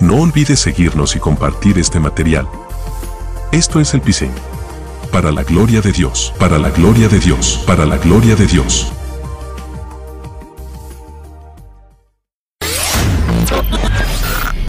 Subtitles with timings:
[0.00, 2.48] No olvides seguirnos y compartir este material.
[3.50, 4.30] Esto es el Pise.
[5.10, 8.92] Para la gloria de Dios, para la gloria de Dios, para la gloria de Dios.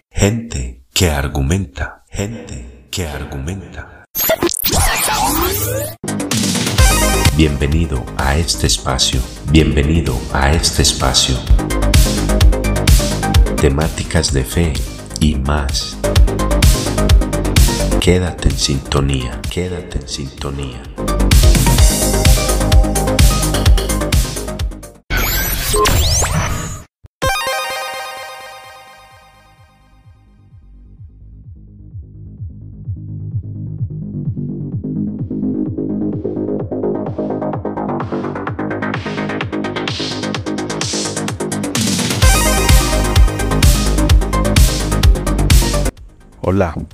[0.09, 4.05] Gente que argumenta, gente que argumenta.
[7.37, 9.21] Bienvenido a este espacio,
[9.51, 11.37] bienvenido a este espacio.
[13.61, 14.73] Temáticas de fe
[15.19, 15.97] y más.
[17.99, 20.81] Quédate en sintonía, quédate en sintonía.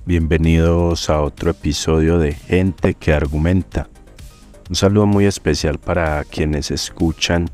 [0.05, 3.90] Bienvenidos a otro episodio de Gente que Argumenta.
[4.70, 7.49] Un saludo muy especial para quienes escuchan.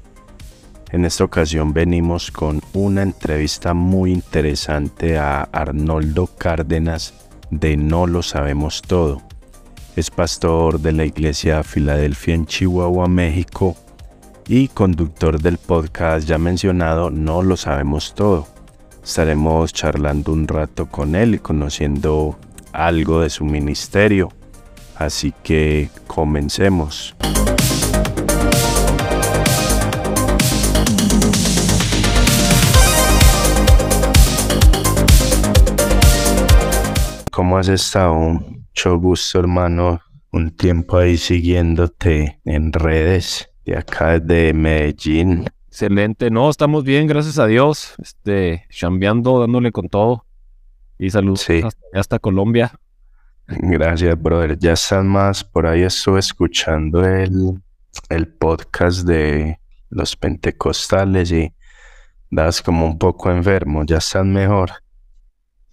[0.92, 7.14] En esta ocasión venimos con una entrevista muy interesante a Arnoldo Cárdenas
[7.50, 9.22] de No lo sabemos todo.
[9.96, 13.78] Es pastor de la iglesia Filadelfia en Chihuahua, México
[14.50, 18.61] y conductor del podcast ya mencionado No lo sabemos todo
[19.04, 22.38] Estaremos charlando un rato con él y conociendo
[22.72, 24.32] algo de su ministerio.
[24.96, 27.16] Así que comencemos.
[37.32, 38.20] ¿Cómo has estado?
[38.20, 40.02] Mucho gusto, hermano.
[40.32, 45.46] Un tiempo ahí siguiéndote en redes de acá de Medellín.
[45.72, 50.26] Excelente, no, estamos bien, gracias a Dios, este, chambeando, dándole con todo.
[51.00, 51.48] Y saludos
[51.94, 52.78] hasta, Colombia.
[53.48, 54.60] Gracias, brother.
[54.60, 57.62] Ya están más, por ahí estuve escuchando el,
[58.10, 61.54] el podcast de los pentecostales y
[62.30, 64.72] das como un poco enfermo, ya están mejor.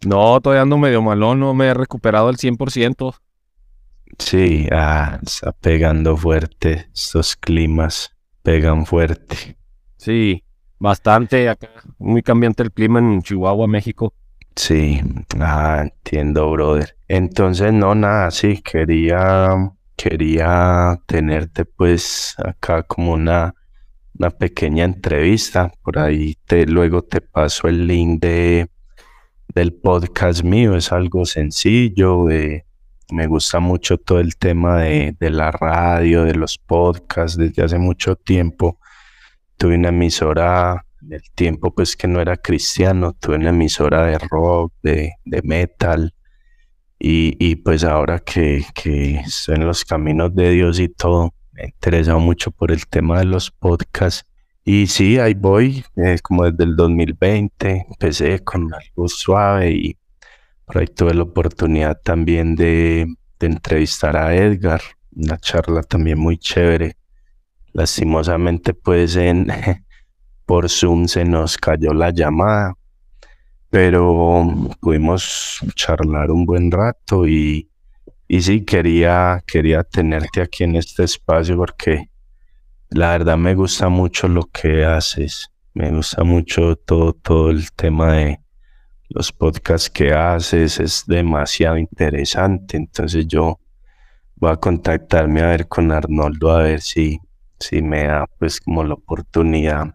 [0.06, 3.16] No, todavía ando medio malón, no me he recuperado al 100%.
[4.20, 9.57] Sí, ah, está pegando fuerte, estos climas pegan fuerte.
[9.98, 10.44] Sí,
[10.78, 11.69] bastante acá.
[11.98, 14.14] Muy cambiante el clima en Chihuahua, México.
[14.54, 15.00] Sí,
[15.41, 16.97] ah, entiendo, brother.
[17.09, 19.48] Entonces, no, nada, sí, quería,
[19.97, 23.54] quería tenerte pues acá como una,
[24.19, 25.72] una pequeña entrevista.
[25.82, 28.69] Por ahí te, luego te paso el link de,
[29.54, 30.76] del podcast mío.
[30.76, 32.26] Es algo sencillo,
[33.10, 37.78] me gusta mucho todo el tema de, de la radio, de los podcasts desde hace
[37.78, 38.78] mucho tiempo
[39.58, 44.19] tuve una emisora en el tiempo pues que no era cristiano, tuve una emisora de
[44.19, 45.12] rock, de,
[45.44, 46.14] metal,
[47.00, 51.66] y, pues ahora que, que estoy en los caminos de Dios y todo, me he
[51.66, 54.24] interesado mucho por el tema de los podcasts.
[54.64, 59.96] Y sí, ahí voy, eh, como desde el 2020, empecé con algo suave y
[60.64, 63.06] por ahí tuve la oportunidad también de,
[63.38, 64.82] de entrevistar a Edgar,
[65.12, 66.97] una charla también muy chévere
[67.73, 69.19] Lastimosamente, pues
[70.47, 72.75] por Zoom se nos cayó la llamada,
[73.71, 77.69] pero pudimos charlar un buen rato y,
[78.27, 82.11] y sí, quería, quería tenerte aquí en este espacio porque
[82.91, 85.50] la verdad me gusta mucho lo que haces.
[85.75, 88.41] Me gusta mucho todo, todo el tema de
[89.11, 90.81] los podcasts que haces.
[90.81, 92.77] Es demasiado interesante.
[92.77, 93.61] Entonces yo
[94.37, 97.21] voy a contactarme a ver con Arnoldo a ver si,
[97.58, 99.94] si me da pues como la oportunidad.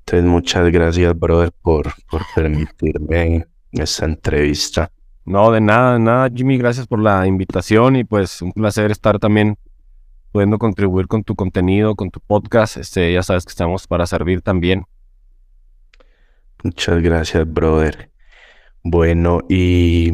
[0.00, 4.90] Entonces muchas gracias, brother, por, por permitirme esta entrevista.
[5.24, 9.18] No, de nada, de nada, Jimmy, gracias por la invitación y pues un placer estar
[9.18, 9.58] también
[10.30, 12.76] pudiendo contribuir con tu contenido, con tu podcast.
[12.76, 14.84] Este, ya sabes que estamos para servir también.
[16.62, 18.10] Muchas gracias, brother.
[18.84, 20.12] Bueno, y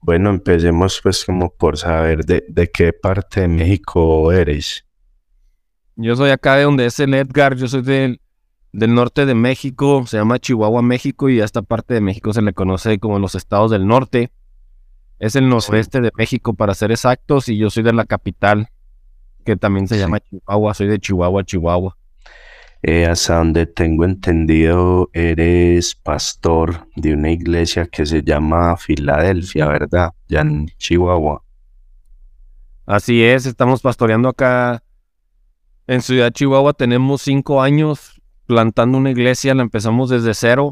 [0.00, 4.84] bueno, empecemos pues como por saber de, de qué parte de México eres.
[6.02, 8.22] Yo soy acá de donde es el Edgar, yo soy del,
[8.72, 12.40] del norte de México, se llama Chihuahua, México, y a esta parte de México se
[12.40, 14.30] le conoce como los estados del norte.
[15.18, 18.70] Es el noroeste de México, para ser exactos, y yo soy de la capital,
[19.44, 21.94] que también se llama Chihuahua, soy de Chihuahua, Chihuahua.
[22.82, 30.12] Eh, hasta donde tengo entendido, eres pastor de una iglesia que se llama Filadelfia, ¿verdad?
[30.28, 31.42] Ya en Chihuahua.
[32.86, 34.82] Así es, estamos pastoreando acá
[35.90, 40.70] en Ciudad Chihuahua tenemos cinco años plantando una iglesia, la empezamos desde cero.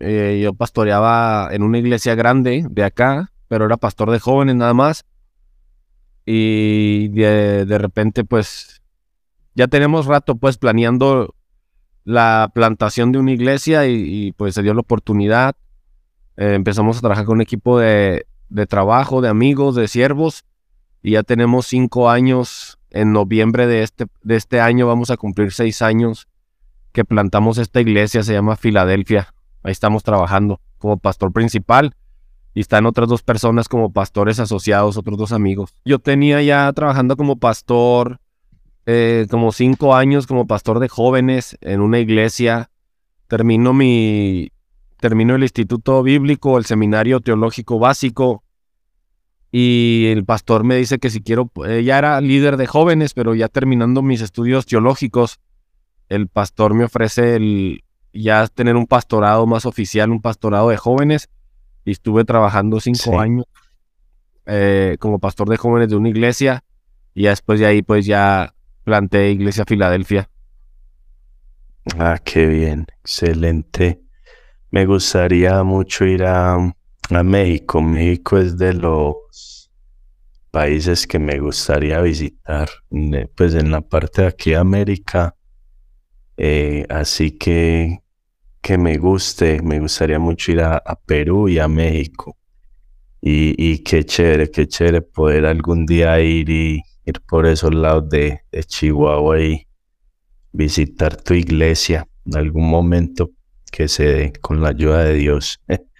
[0.00, 4.74] eh, yo pastoreaba en una iglesia grande de acá, pero era pastor de jóvenes nada
[4.74, 5.04] más.
[6.26, 8.82] Y de, repente, pues,
[9.54, 11.36] ya tenemos rato, pues, planeando
[12.02, 15.54] la plantación de una iglesia y, pues se dio la oportunidad.
[16.36, 20.44] Eh, empezamos a trabajar con un equipo de, de, trabajo, de amigos, de siervos
[21.00, 22.80] y ya tenemos cinco años.
[22.92, 26.28] En noviembre de este, de este año vamos a cumplir seis años
[26.92, 29.34] que plantamos esta iglesia, se llama Filadelfia.
[29.62, 31.96] Ahí estamos trabajando como pastor principal
[32.52, 35.74] y están otras dos personas como pastores asociados, otros dos amigos.
[35.86, 38.20] Yo tenía ya trabajando como pastor
[38.84, 42.70] eh, como cinco años como pastor de jóvenes en una iglesia.
[43.28, 44.50] Termino mi,
[45.00, 48.42] termino el instituto bíblico, el seminario teológico básico.
[49.54, 53.34] Y el pastor me dice que si quiero, eh, ya era líder de jóvenes, pero
[53.34, 55.40] ya terminando mis estudios teológicos,
[56.08, 57.84] el pastor me ofrece el,
[58.14, 61.28] ya tener un pastorado más oficial, un pastorado de jóvenes.
[61.84, 63.44] Y estuve trabajando cinco años
[64.46, 66.64] eh, como pastor de jóvenes de una iglesia.
[67.14, 68.54] Y después de ahí, pues ya
[68.84, 70.30] planté Iglesia Filadelfia.
[71.98, 74.00] Ah, qué bien, excelente.
[74.70, 76.56] Me gustaría mucho ir a,
[77.16, 77.80] a México.
[77.82, 79.70] México es de los
[80.50, 82.68] países que me gustaría visitar,
[83.36, 85.36] pues en la parte de aquí de América.
[86.36, 88.02] Eh, así que
[88.62, 92.36] que me guste, me gustaría mucho ir a, Perú y a México.
[93.20, 98.08] Y, y, qué chévere, qué chévere poder algún día ir y, ir por esos lados
[98.08, 99.66] de, Chihuahua y
[100.52, 103.30] visitar tu iglesia en algún momento
[103.70, 105.60] que se dé con la ayuda de Dios.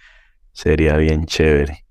[0.53, 1.83] Sería bien chévere.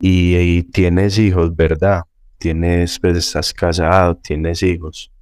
[0.00, 2.02] Y, tienes hijos, ¿verdad?
[2.38, 5.12] Tienes, pues estás casado, tienes hijos.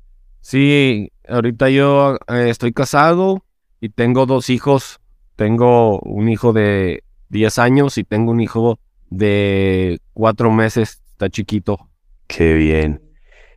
[0.40, 3.44] Sí, ahorita yo eh, estoy casado
[3.80, 5.00] y tengo dos hijos.
[5.36, 8.78] Tengo un hijo de 10 años y tengo un hijo
[9.10, 11.90] de 4 meses, está chiquito.
[12.26, 13.02] Qué bien.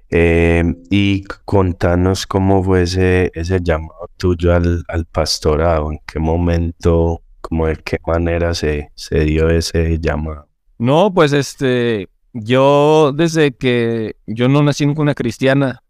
[0.10, 7.24] Em, y contanos cómo fue ese, ese llamado tuyo al, al, pastorado, en qué momento,
[7.44, 10.48] como de qué manera se, se dio ese llamado.
[10.80, 15.84] No, pues este, yo desde que yo no nací en una cristiana,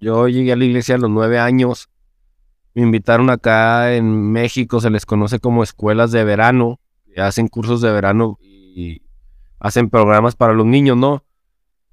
[0.00, 1.88] yo llegué a la iglesia a los nueve años,
[2.74, 6.78] me invitaron acá en México, se les conoce como escuelas de verano,
[7.16, 9.02] hacen cursos de verano y
[9.58, 11.24] hacen programas para los niños, ¿no?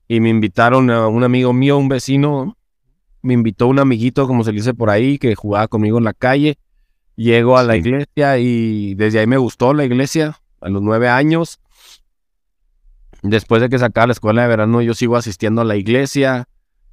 [0.07, 2.57] y me invitaron a un amigo mío, un vecino,
[3.21, 6.57] me invitó un amiguito, como se dice por ahí, que jugaba conmigo en la calle.
[7.15, 11.59] Llego a la iglesia y desde ahí me gustó la iglesia, a los nueve años.
[13.21, 16.47] Después de que sacaba la escuela de verano, yo sigo asistiendo a la iglesia.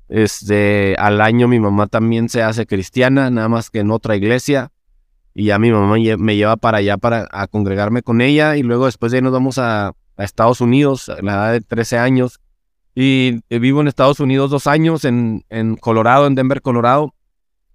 [0.09, 4.71] Este, al año mi mamá también se hace cristiana, nada más que en otra iglesia.
[5.35, 8.57] Y ya mi mamá me lleva para allá para a congregarme con ella.
[8.57, 11.61] Y luego después de ahí nos vamos a, a Estados Unidos a la edad de
[11.63, 12.41] 13 años.
[12.95, 17.15] Y eh, vivo en Estados Unidos dos años, en, en Colorado, en Denver, Colorado.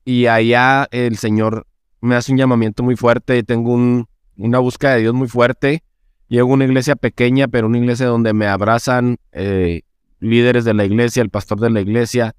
[0.05, 1.65] Y allá el Señor
[2.07, 3.43] me hace un llamamiento muy fuerte.
[3.43, 4.07] Tengo un,
[4.37, 5.83] una búsqueda de Dios muy fuerte.
[6.27, 9.81] Llego a una iglesia pequeña, pero una iglesia donde me abrazan eh,
[10.19, 12.35] líderes de la iglesia, el pastor de la iglesia,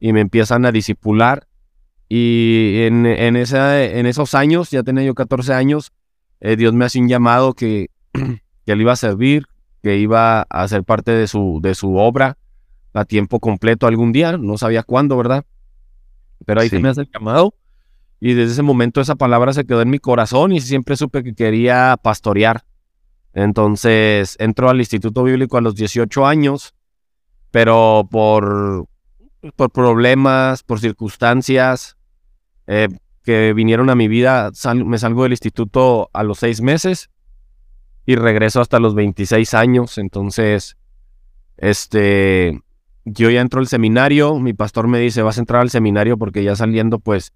[0.00, 1.46] y me empiezan a disipular.
[2.08, 5.92] Y en, en, esa, en esos años, ya tenía yo 14 años,
[6.40, 9.44] eh, Dios me hace un llamado que, que él iba a servir,
[9.82, 12.38] que iba a ser parte de su, de su obra
[12.94, 15.44] a tiempo completo algún día, no sabía cuándo, ¿verdad?
[16.46, 17.54] Pero ahí se me hace el llamado
[18.20, 21.34] y desde ese momento esa palabra se quedó en mi corazón y siempre supe que
[21.34, 22.64] quería pastorear.
[23.32, 26.74] Entonces entro al Instituto Bíblico a los 18 años,
[27.50, 28.86] pero por,
[29.54, 31.96] por problemas, por circunstancias
[32.66, 32.88] eh,
[33.22, 34.50] que vinieron a mi vida,
[34.84, 37.10] me salgo del instituto a los seis meses
[38.06, 39.98] y regreso hasta los 26 años.
[39.98, 40.78] Entonces,
[41.58, 42.62] este,
[43.04, 46.42] yo ya entro al seminario, mi pastor me dice, vas a entrar al seminario porque
[46.42, 47.34] ya saliendo, pues,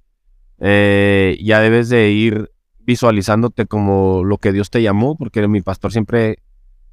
[0.65, 5.91] eh, ya debes de ir visualizándote como lo que Dios te llamó, porque mi pastor
[5.91, 6.39] siempre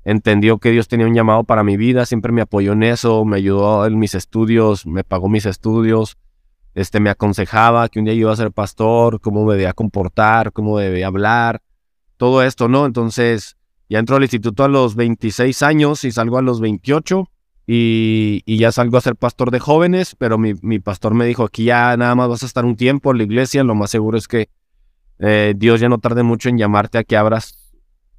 [0.04, 3.38] entendió que Dios tenía un llamado para mi vida, siempre me apoyó en eso, me
[3.38, 6.18] ayudó en mis estudios, me pagó mis estudios,
[6.74, 10.80] este, me aconsejaba que un día iba a ser pastor, cómo me debía comportar, cómo
[10.80, 11.62] debía hablar,
[12.18, 12.88] todo esto, ¿no?
[12.88, 13.56] Entonces,
[13.88, 17.30] ya entro al instituto a los 26 años y salgo a los 28
[17.72, 21.96] y, ya salgo a ser pastor de jóvenes, pero mi, pastor me dijo, aquí ya
[21.98, 24.50] nada más vas a estar un tiempo en la iglesia, lo más seguro es que
[25.20, 27.72] eh, Dios ya no tarde mucho en llamarte a que abras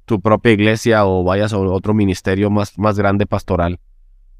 [0.05, 3.81] tu propia iglesia o vayas a otro ministerio más, más grande pastoral.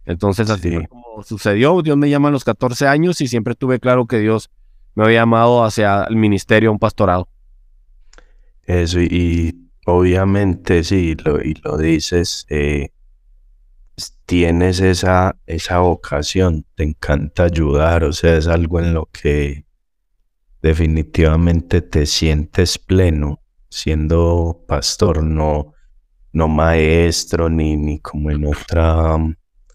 [0.05, 4.05] Entonces así como sucedió, Dios me llama a los 14 años y siempre tuve claro
[4.05, 4.49] que Dios
[4.95, 7.27] me había llamado hacia el ministerio, un pastorado.
[8.63, 12.91] Eso, y obviamente sí, lo, y lo dices, eh,
[14.25, 19.65] tienes esa, esa vocación, te encanta ayudar, o sea, es algo en lo que
[20.61, 23.41] definitivamente te sientes pleno
[23.71, 25.73] siendo pastor, no,
[26.33, 29.17] no maestro ni, ni como en otra,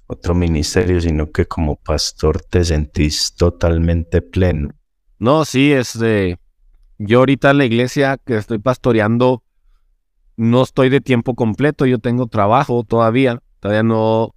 [0.07, 4.71] otro ministerio, sino que como pastor te sentís totalmente pleno.
[5.19, 6.39] No, sí, es de...
[6.99, 9.43] Yo ahorita en la iglesia que estoy pastoreando,
[10.37, 14.35] no estoy de tiempo completo, yo tengo trabajo todavía, todavía no,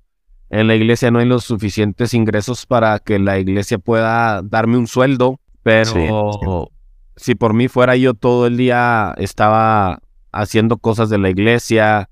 [0.50, 4.88] en la iglesia no hay los suficientes ingresos para que la iglesia pueda darme un
[4.88, 6.70] sueldo, pero
[7.16, 10.00] si por mí fuera yo todo el día estaba
[10.32, 12.10] haciendo cosas de la iglesia,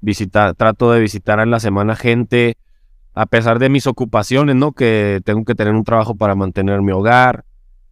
[0.00, 2.56] visitar, trato de visitar en la semana gente,
[3.14, 4.72] a pesar de mis ocupaciones, ¿no?
[4.72, 7.44] Que tengo que tener un trabajo para mantener mi hogar,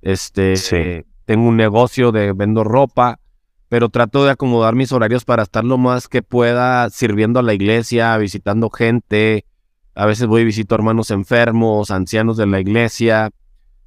[0.02, 3.18] este, tengo un negocio de vendo ropa,
[3.72, 7.54] pero trato de acomodar mis horarios para estar lo más que pueda sirviendo a la
[7.54, 9.46] iglesia, visitando gente.
[9.94, 13.30] A veces voy y visito hermanos enfermos, ancianos de la iglesia.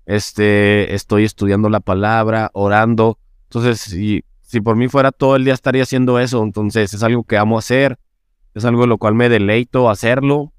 [0.08, 3.20] Este, estoy estudiando la palabra, orando.
[3.44, 6.42] Entonces, si, si por mí fuera todo el día estaría haciendo eso.
[6.42, 8.00] Entonces, es algo que amo hacer.
[8.56, 10.52] Es algo lo cual me deleito hacerlo.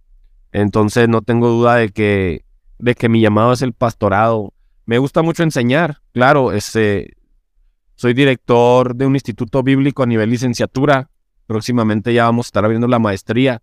[0.52, 2.44] Entonces, no tengo duda de que,
[2.78, 4.54] de que mi llamado es el pastorado.
[4.84, 5.98] Me gusta mucho enseñar.
[6.12, 7.16] Claro, este,
[7.96, 11.08] soy director de un instituto bíblico a nivel licenciatura.
[11.46, 13.62] Próximamente ya vamos a estar abriendo la maestría.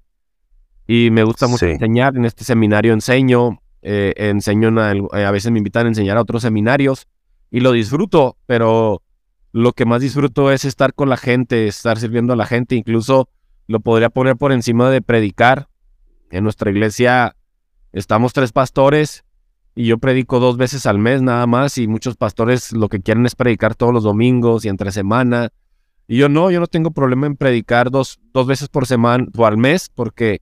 [0.88, 2.18] Y me gusta mucho enseñar.
[2.18, 3.62] En este seminario enseño.
[3.84, 7.08] Eh, enseño eh, a veces me invitan a enseñar a otros seminarios.
[7.52, 9.04] Y lo disfruto, pero
[9.52, 12.76] lo que más disfruto es estar con la gente, estar sirviendo a la gente.
[12.76, 13.30] Incluso
[13.68, 15.70] lo podría poner por encima de predicar.
[16.32, 17.36] En nuestra iglesia
[17.92, 19.24] estamos tres pastores
[19.76, 23.26] y yo predico dos veces al mes nada más y muchos pastores lo que quieren
[23.26, 25.50] es predicar todos los domingos y entre semana.
[26.08, 29.46] Y yo no, yo no tengo problema en predicar dos, dos veces por semana o
[29.46, 30.42] al mes porque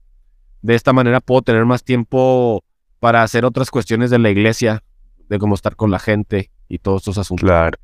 [0.60, 2.62] de esta manera puedo tener más tiempo
[3.00, 4.82] para hacer otras cuestiones de la iglesia,
[5.28, 7.44] de cómo estar con la gente y todos estos asuntos.
[7.44, 7.78] Claro,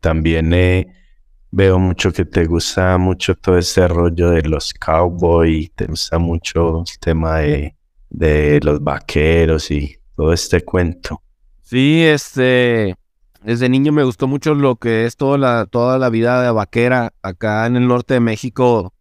[0.00, 0.86] también eh,
[1.50, 6.80] veo mucho que te gusta mucho todo ese rollo de los cowboys, te gusta mucho
[6.80, 7.76] el tema de,
[8.10, 11.22] de los vaqueros y todo este cuento.
[11.62, 12.96] Sí, este,
[13.44, 17.12] desde niño me gustó mucho lo que es toda la, toda la vida de vaquera
[17.22, 18.92] acá en el norte de México.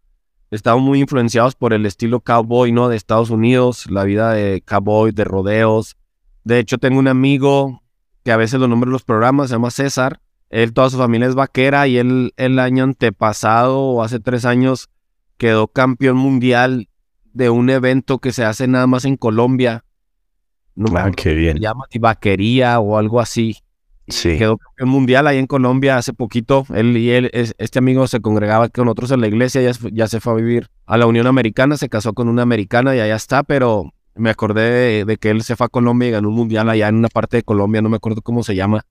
[0.51, 2.87] Estamos muy influenciados por el estilo cowboy, ¿no?
[2.87, 5.97] De Estados Unidos, la vida de cowboy, de rodeos.
[6.43, 7.81] De hecho, tengo un amigo
[8.23, 10.21] que a veces lo nombro en los programas, se llama César.
[10.51, 14.91] Él, toda su familia es vaquera y él el año antepasado o hace tres años
[15.37, 16.89] quedó campeón mundial
[17.33, 19.83] de un evento que se hace nada más en Colombia,
[20.77, 21.57] no ah, qué bien.
[21.57, 23.57] Se llama vaquería o algo así.
[24.07, 24.37] Sí.
[24.37, 26.65] Quedó campeón mundial ahí en Colombia hace poquito.
[26.73, 30.19] Él y él, este amigo se congregaba con otros en la iglesia, ya, ya se
[30.19, 33.41] fue a vivir a la Unión Americana, se casó con una americana y allá está,
[33.41, 36.87] pero me acordé de, que él se fue a Colombia y ganó un mundial allá
[36.87, 38.85] en una parte de Colombia, no me acuerdo cómo se llama,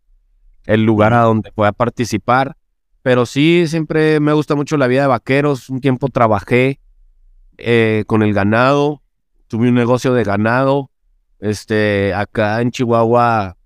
[0.64, 2.57] el lugar a donde pueda participar.
[3.02, 5.71] Pero sí, siempre me gusta mucho la vida de vaqueros.
[5.71, 6.81] Un tiempo trabajé
[7.57, 9.00] eh, con el ganado,
[9.47, 10.90] tuve un negocio de ganado
[11.40, 13.57] este, acá en Chihuahua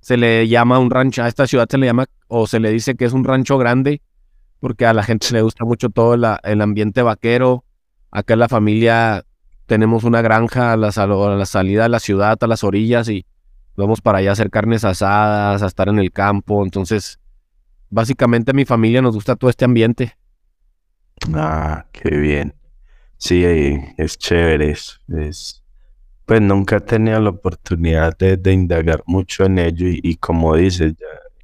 [0.00, 2.94] se le llama un rancho, a esta ciudad se le llama o se le dice
[2.94, 4.00] que es un rancho grande,
[4.60, 7.64] porque a la gente le gusta mucho todo el ambiente vaquero.
[8.10, 9.24] Acá en la familia
[9.66, 13.26] tenemos una granja a la, a la salida de la ciudad, a las orillas, y
[13.76, 16.64] vamos para allá a hacer carnes asadas, a estar en el campo.
[16.64, 17.20] Entonces,
[17.90, 20.16] básicamente a mi familia nos gusta todo este ambiente.
[21.34, 22.54] Ah, qué bien.
[23.18, 23.44] Sí,
[23.96, 25.62] es chévere, es
[26.28, 30.92] pues nunca he tenido la oportunidad de, indagar mucho en ello y, como dices,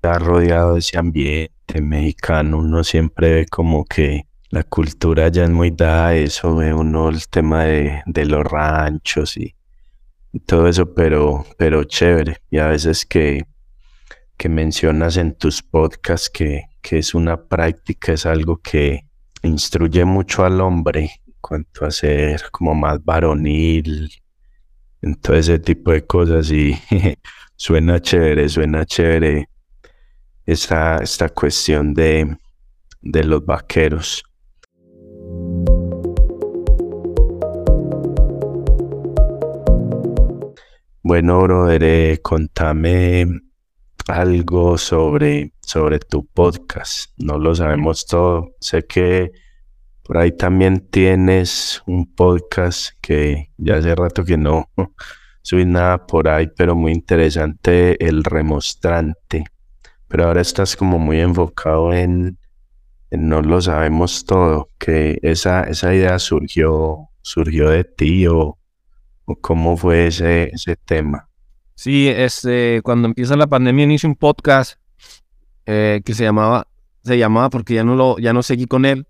[0.03, 5.51] ya, rodeado de ese ambiente mexicano, uno siempre ve como que la cultura ya es
[5.51, 9.55] muy dada a eso, ve uno el tema de, los ranchos y,
[10.45, 12.43] todo eso, pero, pero chévere.
[12.51, 13.47] Y a veces que,
[14.37, 19.07] que mencionas en tus podcasts que, que es una práctica, es algo que
[19.43, 24.11] instruye mucho al hombre en cuanto a ser como más varonil,
[25.05, 26.75] en todo ese tipo de cosas y
[27.57, 29.51] suena chévere, suena chévere
[30.47, 32.39] esta, esta cuestión de,
[33.03, 34.25] de los vaqueros.
[41.03, 43.27] Bueno, brother, eh, contame
[44.09, 47.11] algo sobre, sobre tu podcast.
[47.19, 48.55] No lo sabemos todo.
[48.59, 49.33] Sé que
[50.05, 54.69] por ahí también tienes un podcast que ya hace rato que no
[55.43, 59.45] subí nada por ahí, pero muy interesante, El Remostrante.
[60.07, 62.39] Pero ahora estás como muy enfocado en,
[63.11, 68.59] no lo sabemos todo, que esa, esa idea surgió, surgió de ti o,
[69.41, 71.31] cómo fue ese, ese tema.
[71.75, 74.79] Sí, este, cuando empieza la pandemia inicio un podcast
[75.65, 76.69] eh, que se llamaba,
[77.03, 79.07] se llamaba porque ya no lo, ya no seguí con él.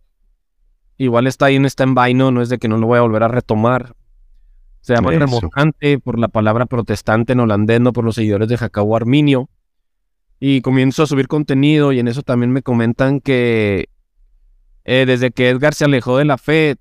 [0.97, 3.23] Igual está ahí en stand-by, no, no es de que no lo voy a volver
[3.23, 3.95] a retomar.
[4.81, 8.97] Se llama Remostrante por la palabra protestante en holandés, no por los seguidores de Jacobo
[8.97, 9.49] Arminio.
[10.39, 13.89] Y comienzo a subir contenido y en eso también me comentan que
[14.85, 16.77] eh, desde que Edgar se alejó de la fe,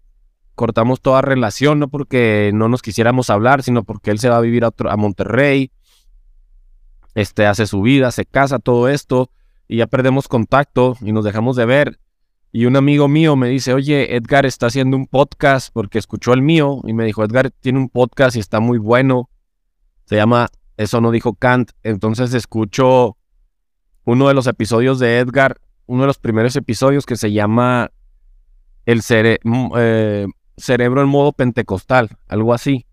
[0.55, 4.41] cortamos toda relación, no porque no nos quisiéramos hablar, sino porque él se va a
[4.41, 5.71] vivir a, a Monterrey,
[7.15, 9.29] este, hace su vida, se casa, todo esto,
[9.67, 11.99] y ya perdemos contacto y nos dejamos de ver.
[12.53, 16.41] Y un amigo mío me dice, oye, Edgar está haciendo un podcast porque escuchó el
[16.41, 19.29] mío y me dijo, Edgar tiene un podcast y está muy bueno.
[20.05, 21.71] Se llama Eso no dijo Kant.
[21.83, 23.17] Entonces escucho
[24.05, 27.91] uno de los episodios de Edgar uno de los primeros episodios que se llama
[28.85, 28.99] El
[29.43, 32.85] mm, eh, cerebro en modo pentecostal, algo así.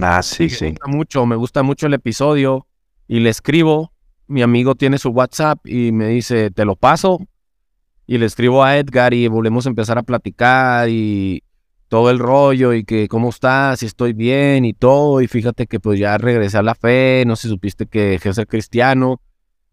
[0.00, 0.64] Ah, sí, sí.
[0.64, 2.66] Me gusta mucho, me gusta mucho el episodio
[3.08, 3.92] y le escribo.
[4.26, 7.20] Mi amigo tiene su WhatsApp y me dice, te lo paso.
[8.12, 11.44] Y le escribo a Edgar y volvemos a empezar a platicar y
[11.88, 15.22] todo el rollo y que cómo estás, si estoy bien y todo.
[15.22, 18.28] Y fíjate que pues ya regresé a la fe, no sé si supiste que dejé
[18.28, 19.22] de ser cristiano.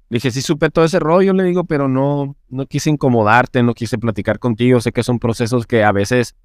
[0.08, 3.74] Le dije, sí supe todo ese rollo, le digo, pero no, no quise incomodarte, no
[3.74, 4.80] quise platicar contigo.
[4.80, 6.38] Sé que son procesos que a veces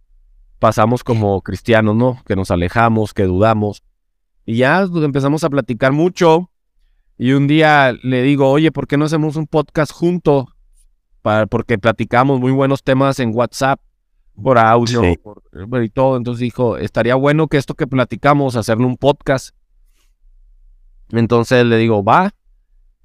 [0.58, 2.20] pasamos como cristianos, ¿no?
[2.26, 3.84] Que nos alejamos, que dudamos.
[4.44, 6.50] Y ya empezamos a platicar mucho.
[7.18, 10.53] Y un día le digo, oye, ¿por qué no hacemos un podcast juntos?
[11.24, 13.80] Para, porque platicamos muy buenos temas en WhatsApp,
[14.42, 16.18] por audio y todo.
[16.18, 19.56] Entonces dijo, estaría bueno que esto que platicamos, hacerle un podcast.
[21.12, 22.34] Entonces le digo, va.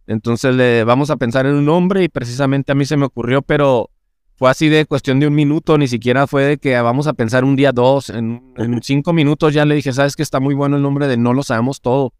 [0.05, 3.41] Entonces le vamos a pensar en un nombre y precisamente a mí se me ocurrió,
[3.41, 3.89] pero
[4.35, 7.45] fue así de cuestión de un minuto, ni siquiera fue de que vamos a pensar
[7.45, 10.81] un día dos, en, cinco minutos ya le dije, sabes que está muy bueno el
[10.81, 12.13] nombre de No lo sabemos todo.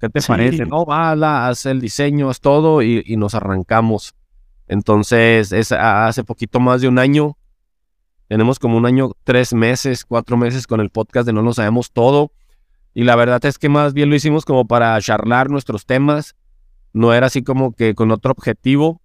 [0.00, 0.66] ¿Qué te parece?
[0.66, 4.16] No, va, haz el diseño, haz todo y, nos arrancamos.
[4.70, 7.36] Entonces, es hace poquito más de un año,
[8.28, 11.90] tenemos como un año, tres meses, cuatro meses con el podcast de No lo sabemos
[11.90, 12.30] todo.
[12.94, 16.36] Y la verdad es que más bien lo hicimos como para charlar nuestros temas
[16.92, 19.00] no era así como que con otro objetivo,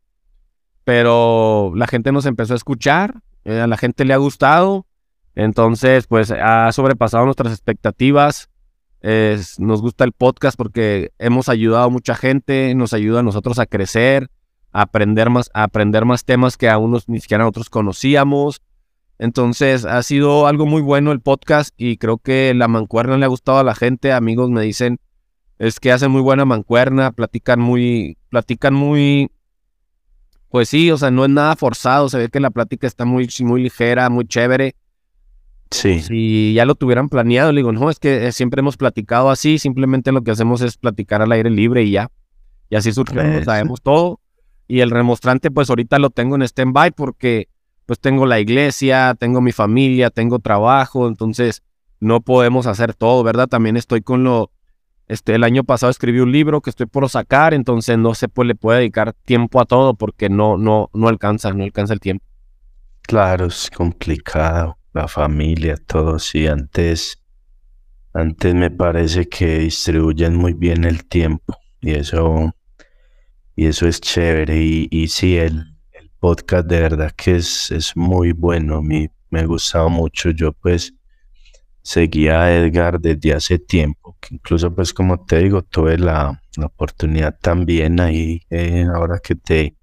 [0.83, 4.85] pero la gente nos empezó a escuchar, eh, a la gente le ha gustado,
[5.35, 8.49] entonces pues ha sobrepasado nuestras expectativas.
[9.59, 13.65] nos gusta el podcast porque hemos ayudado a mucha gente, nos ayuda a nosotros a
[13.65, 14.29] crecer,
[14.75, 18.61] a aprender más, a aprender más temas que aún ni siquiera nosotros conocíamos.
[19.17, 23.29] Entonces ha sido algo muy bueno el podcast y creo que la mancuerna le ha
[23.29, 24.11] gustado a la gente.
[24.11, 24.99] Amigos me dicen
[25.59, 29.31] es que hacen muy buena mancuerna, platican muy, platican muy,
[30.49, 33.29] pues sí, o sea, no es nada forzado, se ve que la plática está muy,
[33.43, 34.75] muy ligera, muy chévere.
[35.71, 36.01] Sí.
[36.01, 39.57] Si ya lo tuvieran planeado, le digo, no, es que eh, siempre hemos platicado así,
[39.57, 42.11] simplemente lo que hacemos es platicar al aire libre y ya.
[42.69, 44.19] Y así surgió, sabemos todo.
[44.67, 47.49] Y el remostrante, pues ahorita lo tengo en stand-by porque
[47.85, 51.61] pues tengo la iglesia, tengo mi familia, tengo trabajo, entonces
[51.99, 53.47] no podemos hacer todo, ¿verdad?
[53.47, 54.51] También estoy con lo,
[55.07, 58.49] este, el año pasado escribí un libro que estoy por sacar, entonces no se puede,
[58.49, 62.25] le puede dedicar tiempo a todo porque no, no, no alcanza, no alcanza el tiempo.
[63.03, 67.21] Claro, es complicado, la familia, todo, sí, antes,
[68.13, 72.55] antes me parece que distribuyen muy bien el tiempo y eso,
[73.55, 74.61] y eso es chévere.
[74.61, 75.71] Y, y sí, el,
[76.19, 80.93] podcast de verdad que es, es muy bueno, me, me ha gustado mucho, yo pues
[81.85, 87.37] seguía a Edgar desde hace tiempo, que incluso pues como te digo, tuve la, oportunidad
[87.39, 89.75] también ahí, eh, ahora que te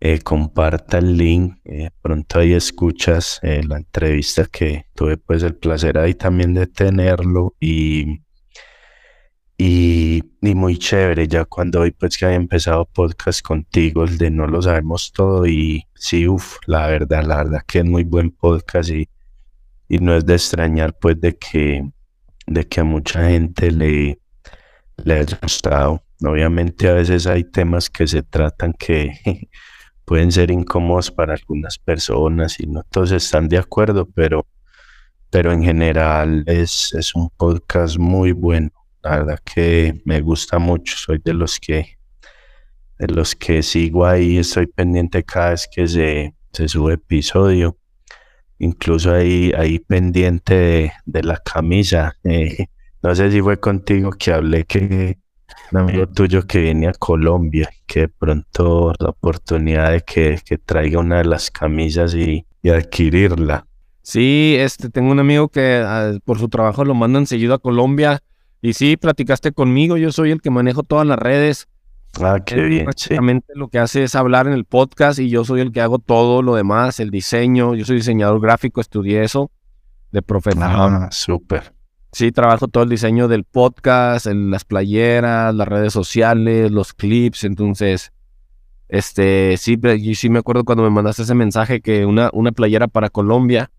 [0.00, 5.96] eh, comparta el link, eh, pronto ahí escuchas la entrevista que tuve pues el placer
[5.98, 8.20] ahí también de tenerlo y,
[9.58, 14.30] y, y, muy chévere ya cuando hoy pues que había empezado podcast contigo, el de
[14.30, 18.30] No lo sabemos todo y sí, uff, la verdad, la verdad que es muy buen
[18.30, 19.08] podcast y
[19.88, 21.90] y no es de extrañar pues de que,
[22.46, 24.20] de que a mucha gente le,
[24.96, 26.02] le haya gustado.
[26.22, 29.12] Obviamente a veces hay temas que se tratan que
[30.04, 34.46] pueden ser incómodos para algunas personas y no todos están de acuerdo, pero,
[35.30, 38.70] pero en general es, es un podcast muy bueno.
[39.02, 41.98] La verdad que me gusta mucho, soy de los que
[42.98, 47.76] de los que sigo ahí, estoy pendiente cada vez que se, se sube episodio
[48.58, 52.16] incluso ahí, ahí pendiente de, la camisa.
[52.24, 52.66] Eh,
[53.02, 55.18] no sé si fue contigo que hablé que,
[55.72, 60.58] un amigo tuyo que viene a Colombia, que de pronto la oportunidad de que, que
[60.58, 63.66] traiga una de las camisas y, y adquirirla.
[64.02, 68.20] Sí, este, tengo un amigo que ah, por su trabajo lo mandan seguido a Colombia.
[68.60, 71.68] Y sí, platicaste conmigo, yo soy el que manejo todas las redes.
[72.20, 72.80] Ah, qué bien.
[72.80, 72.84] Sí.
[72.84, 75.98] Prácticamente lo que hace es hablar en el podcast y yo soy el que hago
[75.98, 77.74] todo lo demás, el diseño.
[77.74, 79.50] Yo soy diseñador gráfico, estudié eso
[80.10, 80.64] de profesión.
[80.64, 81.72] Ah, súper.
[82.12, 87.44] Sí, trabajo todo el diseño del podcast, en las playeras, las redes sociales, los clips.
[87.44, 88.12] Entonces,
[88.88, 89.78] este, sí,
[90.14, 93.70] sí me acuerdo cuando me mandaste ese mensaje que una, una playera para Colombia.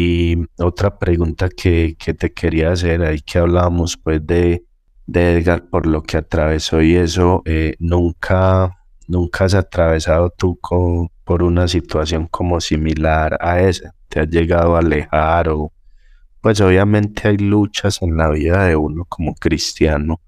[0.00, 4.62] Y otra pregunta que, que te quería hacer, ahí que hablábamos pues de,
[5.06, 8.76] de Edgar por lo que atravesó y eso, eh, nunca,
[9.08, 10.56] nunca has atravesado tú
[11.24, 15.72] por una situación como similar a esa, te has llegado a alejar o
[16.40, 20.20] pues obviamente hay luchas en la vida de uno como cristiano,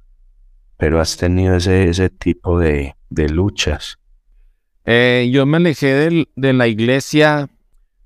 [0.77, 3.99] pero has tenido ese, ese tipo de, de luchas.
[4.85, 7.49] Eh, yo me alejé del- de la iglesia,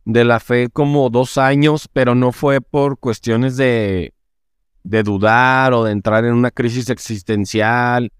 [0.04, 4.14] de la fe como dos años, pero no fue por cuestiones de,
[4.82, 8.12] de dudar o de entrar en una crisis existencial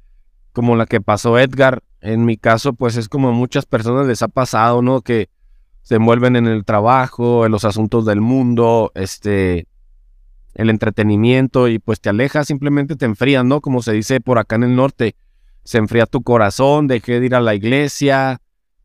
[0.53, 1.83] como la que pasó Edgar.
[2.01, 5.03] En mi caso, pues es como muchas personas les ha pasado, ¿no?
[5.03, 5.29] Que
[5.83, 9.67] se envuelven en el trabajo, en los asuntos del mundo, este,
[10.55, 13.61] el entretenimiento y pues te alejas, simplemente te enfrías, ¿no?
[13.61, 15.17] Como se dice por acá en el norte,
[15.65, 18.41] se enfría tu corazón, dejé de ir a la iglesia,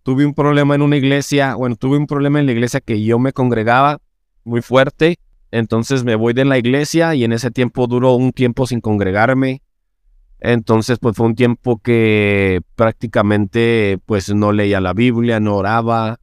[0.09, 3.19] tuve un problema en una iglesia, bueno, tuve un problema en la iglesia que yo
[3.19, 3.99] me congregaba
[4.43, 5.19] muy fuerte,
[5.51, 9.61] entonces me voy de la iglesia y en ese tiempo duró un tiempo sin congregarme.
[10.39, 16.19] Entonces, pues fue un tiempo que prácticamente pues no leía la Biblia, no oraba,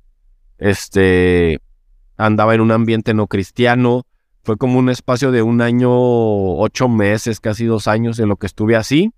[0.58, 1.60] este,
[2.16, 4.04] andaba en un ambiente no cristiano.
[4.42, 8.48] Fue como un espacio de un año, ocho meses, casi dos años en lo que
[8.48, 9.12] estuve así.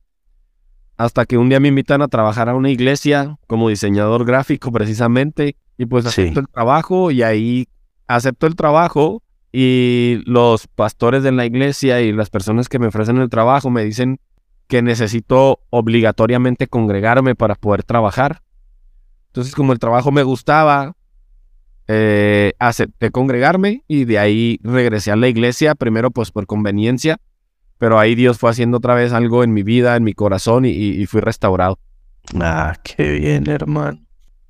[0.99, 5.57] Hasta que un día me invitan a trabajar a una iglesia como diseñador gráfico precisamente.
[5.79, 6.23] Y pues Sí.
[6.23, 7.69] acepto el trabajo y ahí
[8.09, 13.17] acepto el trabajo y los pastores de la iglesia y las personas que me ofrecen
[13.19, 14.19] el trabajo me dicen
[14.67, 18.43] que necesito obligatoriamente congregarme para poder trabajar.
[19.29, 20.95] Entonces, como el trabajo me gustaba,
[21.87, 27.19] eh, acepté congregarme y de ahí regresé a la iglesia, primero pues por conveniencia,
[27.79, 30.71] pero ahí Dios fue haciendo otra vez algo en mi vida, en mi corazón y,
[30.71, 31.79] y- y fui restaurado.
[32.41, 33.99] Ah, qué bien, hermano.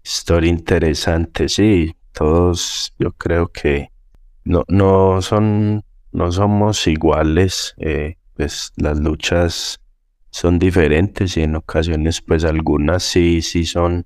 [0.03, 1.95] Historia interesante, sí.
[2.12, 3.91] Todos, yo creo que
[4.45, 7.75] no, no son, no somos iguales.
[7.79, 9.81] eh, pues las luchas
[10.31, 14.05] son diferentes y en ocasiones, pues algunas sí, sí son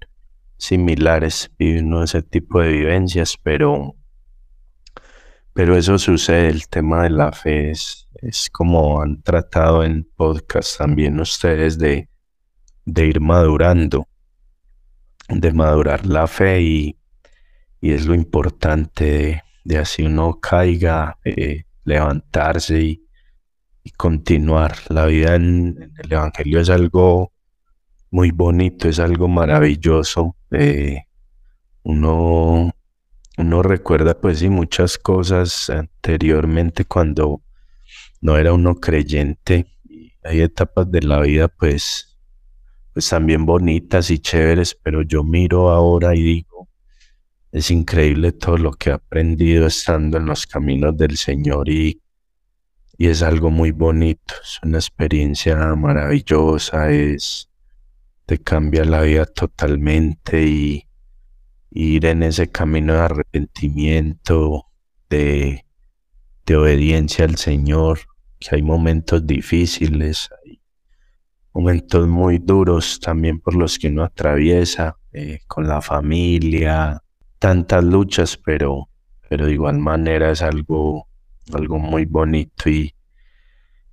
[0.59, 1.51] similares.
[1.59, 3.95] Vive uno ese tipo de vivencias, pero,
[5.53, 6.49] pero eso sucede.
[6.49, 12.09] El tema de la fe es, es como han tratado en podcast también ustedes de
[12.85, 14.09] de ir madurando,
[15.29, 16.99] de madurar la fe y,
[17.81, 22.99] y es lo importante de, así uno caiga, eh, levantarse y,
[23.97, 24.77] continuar.
[24.91, 27.33] La vida en, en el Evangelio es algo
[28.11, 30.37] muy bonito, es algo maravilloso.
[30.53, 31.03] eh,
[31.83, 32.71] uno,
[33.39, 37.43] uno recuerda pues sí muchas cosas anteriormente cuando
[38.21, 39.67] no era uno creyente.
[40.23, 42.13] Hay etapas de la vida pues
[42.93, 46.69] pues también bonitas y chéveres, pero yo miro ahora y digo,
[47.51, 52.03] es increíble todo lo que he aprendido estando en los caminos del Señor y,
[52.99, 57.51] y es algo muy bonito, es una experiencia maravillosa, es,
[58.27, 60.87] te cambia la vida totalmente y
[61.75, 64.67] ir en ese camino de arrepentimiento,
[65.09, 65.65] de,
[66.47, 68.01] de obediencia al Señor,
[68.39, 70.61] que hay momentos difíciles, hay
[71.53, 77.03] momentos muy duros también por los que uno atraviesa eh, con la familia,
[77.39, 78.89] tantas luchas, pero,
[79.29, 81.09] pero de igual manera es algo,
[81.53, 82.95] algo muy bonito y,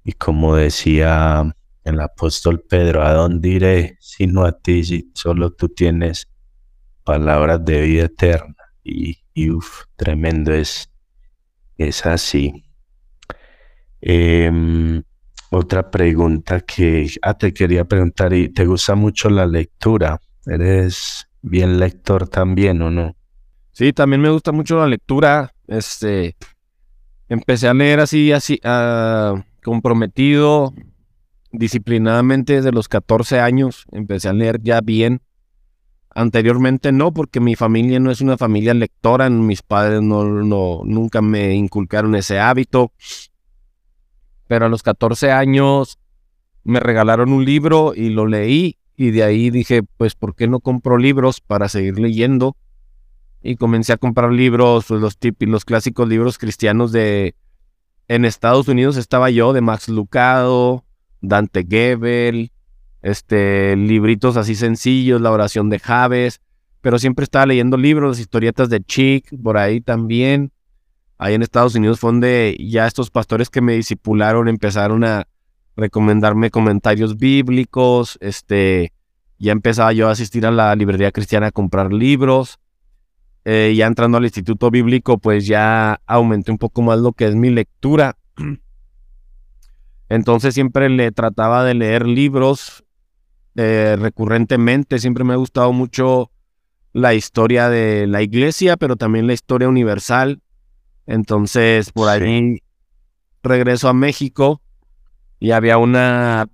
[0.03, 5.69] y como decía el apóstol Pedro, ¿a dónde iré sino a ti si solo tú
[5.69, 6.29] tienes
[7.09, 8.55] palabras de vida eterna?
[8.83, 10.91] Y, y uf, tremendo es,
[11.75, 12.63] es así.
[13.99, 15.01] Em,
[15.49, 20.21] otra pregunta que ah, te quería preguntar, ¿y te gusta mucho la lectura?
[20.45, 23.15] ¿Eres bien lector también o no?
[23.71, 25.51] Sí, también me gusta mucho la lectura.
[25.67, 26.35] Este,
[27.27, 30.73] empecé a leer así, así, ah, comprometido,
[31.51, 33.85] disciplinadamente desde los 14 años.
[33.91, 35.21] Empecé a leer ya bien.
[36.15, 41.21] Anteriormente no, porque mi familia no es una familia lectora, mis padres no, no, nunca
[41.21, 42.91] me inculcaron ese hábito.
[44.47, 45.99] Pero a los 14 años
[46.63, 50.59] me regalaron un libro y lo leí y de ahí dije, pues, ¿por qué no
[50.59, 52.57] compro libros para seguir leyendo?
[53.41, 57.33] Y comencé a comprar libros, pues, los típicos, los clásicos libros cristianos de...
[58.09, 60.83] En Estados Unidos estaba yo, de Max Lucado,
[61.21, 62.51] Dante Gebel,
[63.01, 66.41] este, libritos así sencillos, la oración de Javes,
[66.81, 70.51] pero siempre estaba leyendo libros, historietas de Chick, por ahí también.
[71.17, 75.27] Ahí en Estados Unidos fue donde ya estos pastores que me disipularon empezaron a
[75.75, 78.93] recomendarme comentarios bíblicos, este,
[79.37, 82.59] ya empezaba yo a asistir a la librería cristiana a comprar libros.
[83.45, 87.35] Eh, ya entrando al instituto bíblico, pues ya aumenté un poco más lo que es
[87.35, 88.17] mi lectura.
[90.09, 92.83] Entonces siempre le trataba de leer libros
[93.55, 94.99] eh, recurrentemente.
[94.99, 96.31] Siempre me ha gustado mucho
[96.93, 100.41] la historia de la iglesia, pero también la historia universal.
[101.05, 102.61] Entonces, por ahí
[103.43, 104.61] regreso a México
[105.39, 106.49] y había una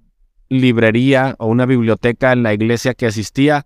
[0.50, 3.66] librería o una biblioteca en la iglesia que asistía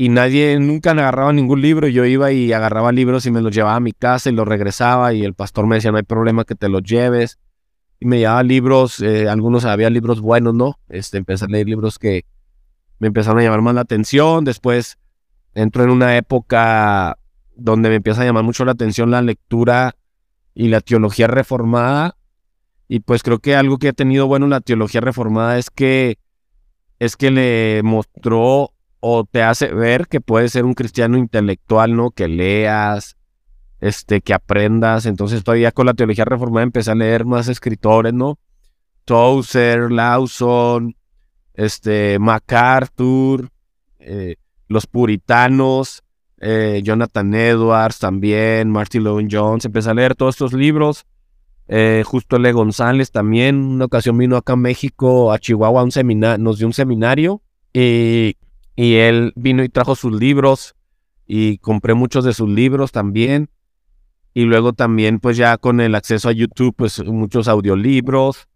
[0.00, 1.88] y nadie nunca agarraba ningún libro.
[1.88, 5.12] Yo iba y agarraba libros y me los llevaba a mi casa y los regresaba
[5.12, 7.38] y el pastor me decía, no hay problema que te los lleves.
[7.98, 10.78] Y me llevaba libros, eh, algunos había libros buenos, ¿no?
[10.88, 12.24] Este, empecé a leer libros que,
[12.98, 14.44] me empezaron a llamar más la atención.
[14.44, 14.98] Después
[15.54, 17.18] entro en una época
[17.54, 19.96] donde me empieza a llamar mucho la atención la lectura
[20.54, 22.16] y la teología reformada.
[22.88, 26.18] Y pues creo que algo que ha tenido bueno la teología reformada es que
[26.98, 32.10] es que le mostró o te hace ver que puedes ser un cristiano intelectual, ¿no?
[32.10, 33.16] Que leas,
[33.80, 35.06] este, que aprendas.
[35.06, 38.38] Entonces todavía con la teología reformada empecé a leer más escritores, ¿no?
[39.04, 40.96] Tozer, Lawson,
[41.58, 43.50] este, MacArthur,
[43.98, 44.36] eh,
[44.68, 46.04] los puritanos,
[46.40, 51.04] eh, Jonathan Edwards también, Martin Lloyd Jones, empecé a leer todos estos libros.
[51.66, 55.90] Eh, justo Le González también, una ocasión vino acá a México, a Chihuahua, un
[56.38, 57.42] nos dio un seminario
[57.72, 58.36] y,
[58.76, 60.76] y él vino y trajo sus libros
[61.26, 63.50] y compré muchos de sus libros también.
[64.32, 68.46] Y luego también, pues ya con el acceso a YouTube, pues muchos audiolibros.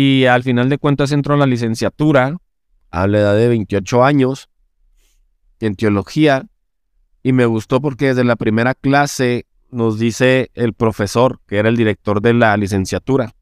[0.00, 2.36] Y al final de cuentas entró a la licenciatura
[2.92, 4.48] a la edad de 28 años
[5.58, 6.46] en teología
[7.24, 11.76] y me gustó porque desde la primera clase nos dice el profesor, que era el
[11.76, 13.34] director de la licenciatura,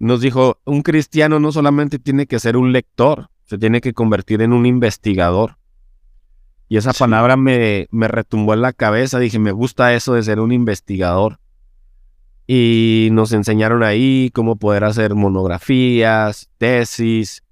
[0.00, 4.42] nos dijo, un cristiano no solamente tiene que ser un lector, se tiene que convertir
[4.42, 5.58] en un investigador.
[6.68, 10.40] Y esa palabra me, me retumbó en la cabeza, dije, me gusta eso de ser
[10.40, 11.38] un investigador
[12.46, 17.42] y nos enseñaron ahí cómo poder hacer monografías, tesis,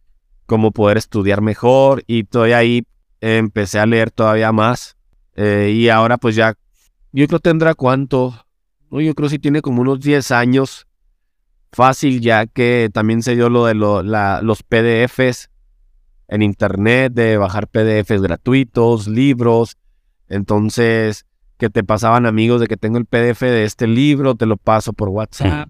[0.47, 2.87] cómo poder estudiar mejor y todavía ahí
[3.21, 4.97] empecé a leer todavía más
[5.37, 6.55] eh, y ahora pues ya,
[7.13, 8.47] yo creo tendrá cuánto,
[8.91, 9.01] ¿no?
[9.01, 10.87] yo creo si tiene como unos 10 años
[11.73, 15.51] fácil ya que también se dio lo de los PDFs
[16.29, 19.77] en internet, de bajar PDFs gratuitos, libros,
[20.29, 21.27] entonces
[21.59, 24.93] que te pasaban amigos de que tengo el PDF de este libro, te lo paso
[24.93, 25.69] por WhatsApp.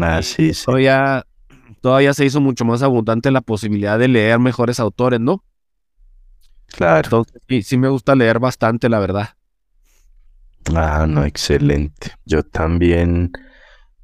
[0.00, 0.64] Ah, sí, sí.
[0.64, 1.26] Todavía,
[1.80, 5.42] todavía se hizo mucho más abundante la posibilidad de leer mejores autores, ¿no?
[6.66, 7.02] Claro.
[7.04, 9.30] Entonces, sí, sí me gusta leer bastante, la verdad.
[10.74, 12.12] Ah, no, excelente.
[12.24, 13.32] Yo también,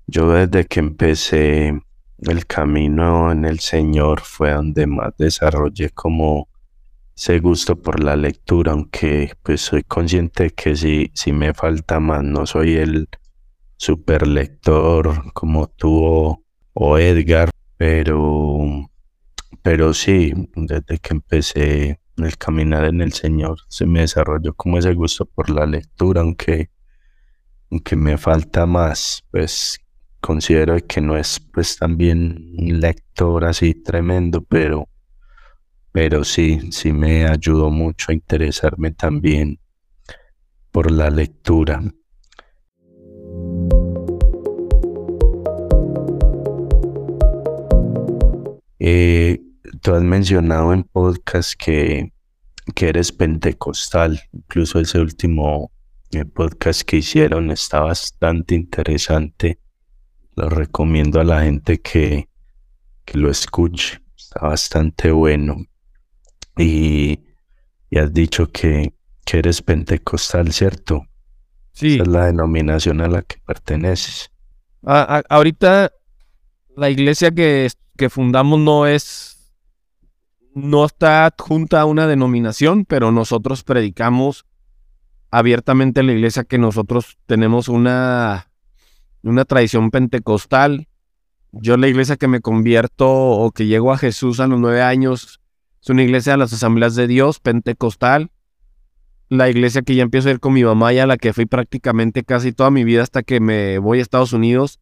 [0.07, 1.81] yo desde que empecé
[2.19, 6.49] el camino en el Señor fue donde más desarrollé como
[7.17, 12.23] ese gusto por la lectura, aunque pues soy consciente que sí, sí me falta más,
[12.23, 13.09] no soy el
[13.79, 18.91] super lector como tú o, Edgar, pero,
[19.63, 24.93] pero sí, desde que empecé el caminar en el Señor, se me desarrolló como ese
[24.93, 26.71] gusto por la lectura, aunque,
[27.71, 29.81] aunque me falta más, pues
[30.21, 34.89] considero que no es pues también un lector así tremendo, pero
[35.97, 39.59] pero sí, sí me ayudó mucho a interesarme también
[40.71, 41.83] por la lectura.
[48.79, 49.41] Eh,
[49.81, 52.13] tú has mencionado en podcast que,
[52.75, 55.73] que eres pentecostal, incluso ese último
[56.13, 59.61] eh, podcast que hicieron está bastante interesante.
[60.35, 62.29] Lo recomiendo a la gente que,
[63.07, 65.65] que lo escuche, está bastante bueno
[66.57, 67.21] y,
[67.97, 71.07] has dicho que, que, eres pentecostal, ¿cierto?
[71.73, 71.95] Sí.
[71.95, 74.31] Esa es la denominación a la que perteneces.
[74.83, 75.93] ahorita
[76.77, 79.37] la iglesia que, que fundamos no es
[80.55, 84.47] no está adjunta a una denominación, pero nosotros predicamos
[85.31, 88.51] abiertamente en la iglesia que nosotros tenemos una,
[89.23, 90.89] una tradición pentecostal.
[91.53, 95.43] Yo la iglesia que me convierto o que llego a Jesús a los nueve años
[95.87, 98.33] es una iglesia de las asambleas de Dios pentecostal.
[99.29, 101.47] La iglesia que ya empiezo a ir con mi mamá y a la que fui
[101.47, 104.81] prácticamente casi toda mi vida hasta que me voy a Estados Unidos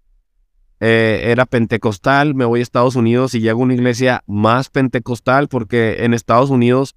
[0.81, 2.35] eh, era pentecostal.
[2.35, 6.49] Me voy a Estados Unidos y llego a una iglesia más pentecostal porque en Estados
[6.49, 6.97] Unidos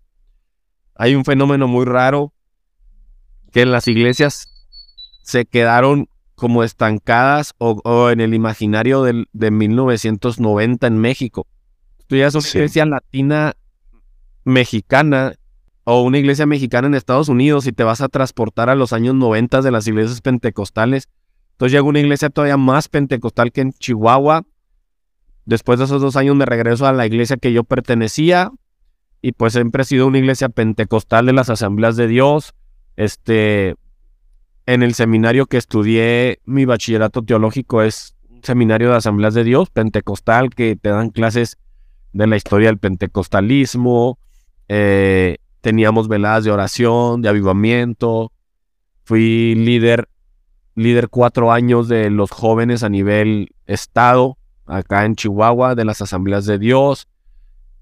[0.96, 2.32] hay un fenómeno muy raro
[3.52, 4.70] que las iglesias
[5.22, 11.46] se quedaron como estancadas o, en el imaginario del, de 1990 en México.
[12.08, 13.54] Tú ya es una iglesia latina
[14.48, 15.34] mexicana
[15.84, 19.16] o una iglesia mexicana en Estados Unidos y te vas a transportar a los años
[19.16, 21.08] 90 de las iglesias pentecostales.
[21.52, 24.44] Entonces llega una iglesia todavía más pentecostal que en Chihuahua.
[25.46, 28.52] Después de esos dos años me regreso a la iglesia que yo pertenecía
[29.22, 32.54] y pues siempre he sido una iglesia pentecostal de las asambleas de Dios
[32.98, 33.76] este,
[34.66, 39.70] en el seminario que estudié, mi bachillerato teológico es un seminario de asambleas de Dios,
[39.70, 41.58] pentecostal, que te dan clases
[42.12, 44.20] de la historia del pentecostalismo.
[44.68, 48.32] Eh, teníamos veladas de oración, de avivamiento.
[49.04, 50.10] Fui líder,
[50.76, 56.46] líder cuatro años de los jóvenes a nivel estado, acá en Chihuahua, de las asambleas
[56.46, 57.08] de Dios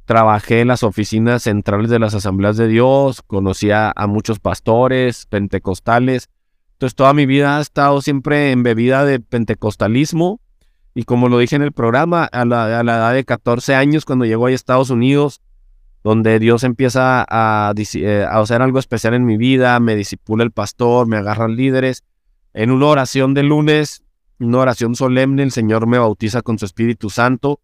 [0.05, 6.29] trabajé en las oficinas centrales de las asambleas de Dios, conocía a muchos pastores pentecostales.
[6.73, 10.39] Entonces toda mi vida ha estado siempre embebida de pentecostalismo.
[10.93, 14.45] Y como lo dije en el programa, a la, edad de 14 años, cuando llego
[14.45, 15.41] a Estados Unidos,
[16.05, 20.51] donde Dios empieza a, eh, a, hacer algo especial en mi vida, me disipula el
[20.51, 22.03] pastor, me agarran líderes.
[22.53, 24.03] En una oración de lunes,
[24.37, 27.59] una oración solemne, el Señor me bautiza con su Espíritu Santo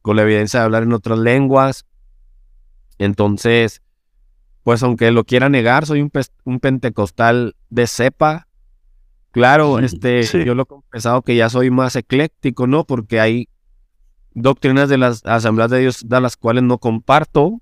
[0.00, 1.84] con la evidencia de hablar en otras lenguas.
[2.98, 3.82] Entonces,
[4.62, 8.46] pues aunque lo quiera negar, soy un, pentecostal de cepa.
[9.32, 12.84] Claro, este, yo lo he confesado que ya soy más ecléctico, ¿no?
[12.84, 13.48] Porque hay
[14.34, 17.60] doctrinas de las asambleas de Dios de las cuales no comparto,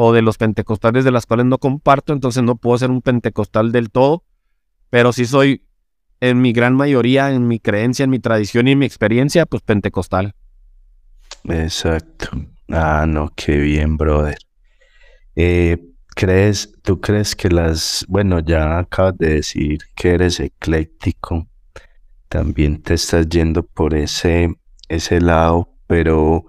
[0.00, 3.72] o de los pentecostales de las cuales no comparto, entonces no puedo ser un pentecostal
[3.72, 4.22] del todo,
[4.90, 5.64] pero sí soy
[6.20, 9.60] en mi gran mayoría, en mi creencia, en mi tradición y en mi experiencia, pues
[9.64, 10.36] pentecostal.
[11.42, 12.28] Exacto.
[12.68, 14.38] Ah, no, qué bien, brother.
[15.34, 15.78] Eh,
[16.14, 21.48] ¿crees, tú crees que las, bueno, ya acabas de decir que eres ecléctico,
[22.28, 24.54] también te estás yendo por ese,
[24.88, 26.44] ese lado, pero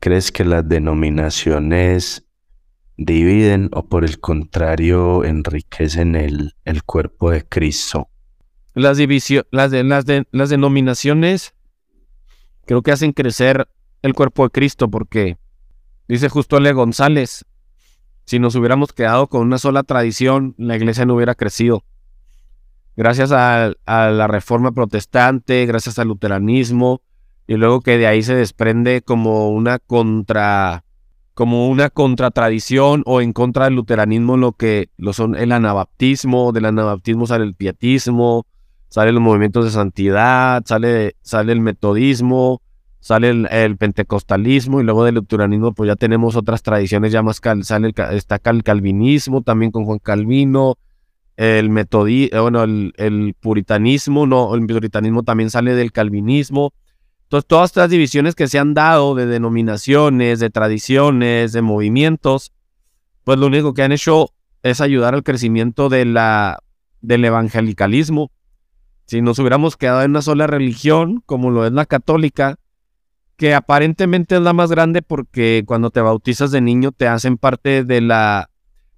[0.00, 2.23] ¿crees que las denominaciones
[2.96, 8.08] dividen o por el contrario enriquecen el, el cuerpo de Cristo?
[8.74, 11.54] Las, las, de, las, de, las denominaciones
[12.66, 13.68] creo que hacen crecer
[14.02, 15.38] el cuerpo de Cristo, porque
[16.08, 17.44] dice justo Ale González,
[18.26, 21.84] si nos hubiéramos quedado con una sola tradición, la iglesia no hubiera crecido.
[22.96, 27.02] Gracias a, la reforma protestante, gracias al luteranismo,
[27.46, 30.83] y luego que de ahí se desprende como una contra
[31.34, 36.66] como una contratradición o en contra del luteranismo lo que lo son el anabaptismo, del
[36.66, 38.46] anabaptismo sale el pietismo,
[38.88, 42.62] sale los movimientos de santidad, sale, sale el metodismo,
[43.00, 47.88] sale el, pentecostalismo y luego del luteranismo pues ya tenemos otras tradiciones ya más, sale
[47.88, 50.78] el, está el calvinismo también con Juan Calvino,
[51.36, 56.72] el metodismo, eh, bueno, el, puritanismo, no, el puritanismo también sale del calvinismo.
[57.34, 62.52] Entonces todas estas divisiones que se han dado de denominaciones, de tradiciones, de movimientos,
[63.24, 64.28] pues lo único que han hecho
[64.62, 66.14] es ayudar al crecimiento del
[67.02, 68.30] evangelicalismo.
[69.06, 72.60] Si nos hubiéramos quedado en una sola religión, como lo es la católica,
[73.36, 77.82] que aparentemente es la más grande porque cuando te bautizas de niño te hacen parte
[77.82, 78.48] de la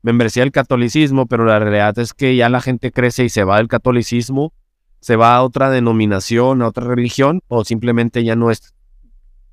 [0.03, 3.57] membresía del catolicismo, pero la realidad es que ya la gente crece y se va
[3.57, 4.53] del catolicismo,
[5.01, 8.75] se va a otra denominación, a otra religión, o simplemente ya no es,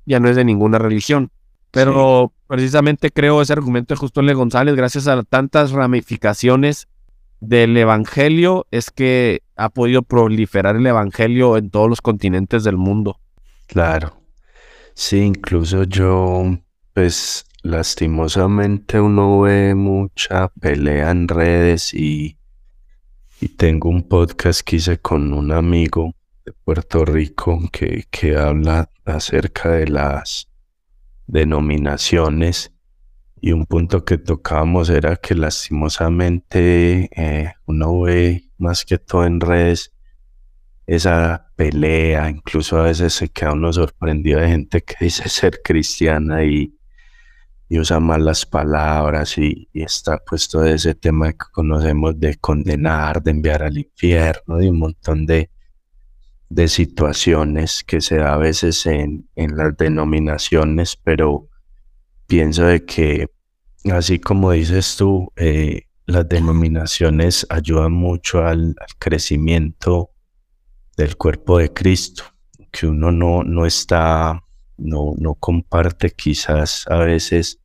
[0.06, 1.30] ya no es de ninguna religión.
[1.70, 4.32] Pero precisamente creo ese argumento de Justo L.
[4.34, 6.88] González, gracias a tantas ramificaciones
[7.40, 13.18] del Evangelio, es que ha podido proliferar el Evangelio en todos los continentes del mundo.
[13.66, 14.16] Claro.
[14.94, 16.56] Sí, incluso yo,
[16.92, 22.36] pues lastimosamente uno ve mucha pelea en redes y,
[23.40, 26.14] y tengo un podcast que hice con un amigo
[26.44, 30.48] de Puerto Rico que, que habla acerca de las
[31.26, 32.72] denominaciones.
[33.40, 39.40] Y un punto que tocamos era que lastimosamente eh, uno ve más que todo en
[39.40, 39.92] redes
[40.86, 46.44] esa pelea, incluso a veces se queda uno sorprendido de gente que dice ser cristiana
[46.44, 46.74] y,
[47.68, 53.30] y usa malas palabras y, está pues todo ese tema que conocemos de condenar, de
[53.30, 55.50] enviar al infierno, y un montón de,
[56.48, 61.48] de situaciones que se da a veces en, en las denominaciones, pero
[62.26, 63.28] pienso de que
[63.92, 70.10] así como dices tú, eh, las denominaciones ayudan mucho al, crecimiento
[70.96, 72.24] del cuerpo de Cristo,
[72.70, 74.43] que uno no, no está,
[74.76, 77.60] no, no comparte quizás a veces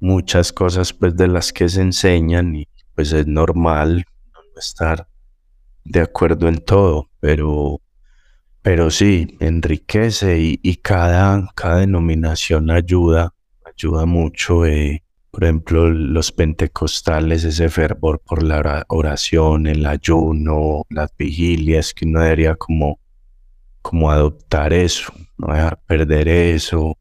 [0.00, 5.06] muchas cosas pues de las que se enseñan y pues es normal no estar
[5.84, 7.80] de acuerdo en todo, pero,
[8.62, 14.66] pero sí, enriquece y, cada, cada denominación ayuda, ayuda mucho.
[14.66, 22.04] Eh, por ejemplo, los pentecostales, ese fervor por la oración, el ayuno, las vigilias, que
[22.04, 23.00] uno debería como,
[23.82, 26.98] como adoptar eso, no dejar perder eso.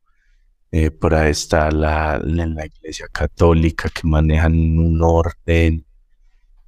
[0.71, 5.85] Eh, por ahí está la, en la iglesia católica que manejan un orden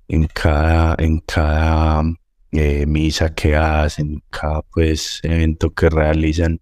[0.07, 2.03] en cada, en cada
[2.51, 6.59] eh, misa que hacen, en cada pues evento que realizan,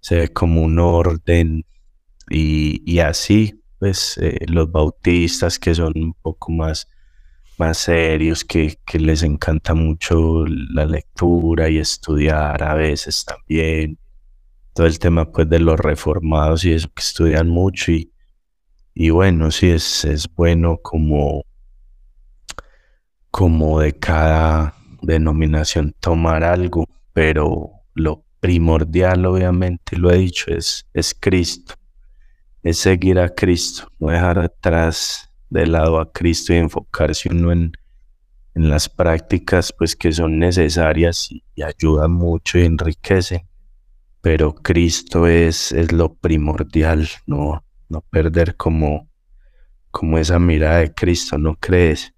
[0.00, 1.64] se ve como un orden
[2.30, 6.88] y, y así pues eh, los bautistas que son un poco más,
[7.58, 13.98] más serios, que, que les encanta mucho la lectura y estudiar a veces también.
[14.72, 18.12] Todo el tema pues de los reformados y eso que estudian mucho y,
[18.94, 21.44] y bueno, sí es, es bueno como,
[23.30, 31.14] como de cada denominación tomar algo, pero lo primordial obviamente, lo he dicho, es, es
[31.18, 31.74] Cristo
[32.64, 37.72] es seguir a Cristo, no dejar atrás de lado a Cristo y enfocarse uno en,
[38.54, 43.46] en las prácticas pues que son necesarias y, ayudan mucho y enriquecen.
[44.20, 49.08] Pero Cristo es, es lo primordial, no, no perder como,
[49.92, 52.12] como esa mirada de Cristo, ¿no crees?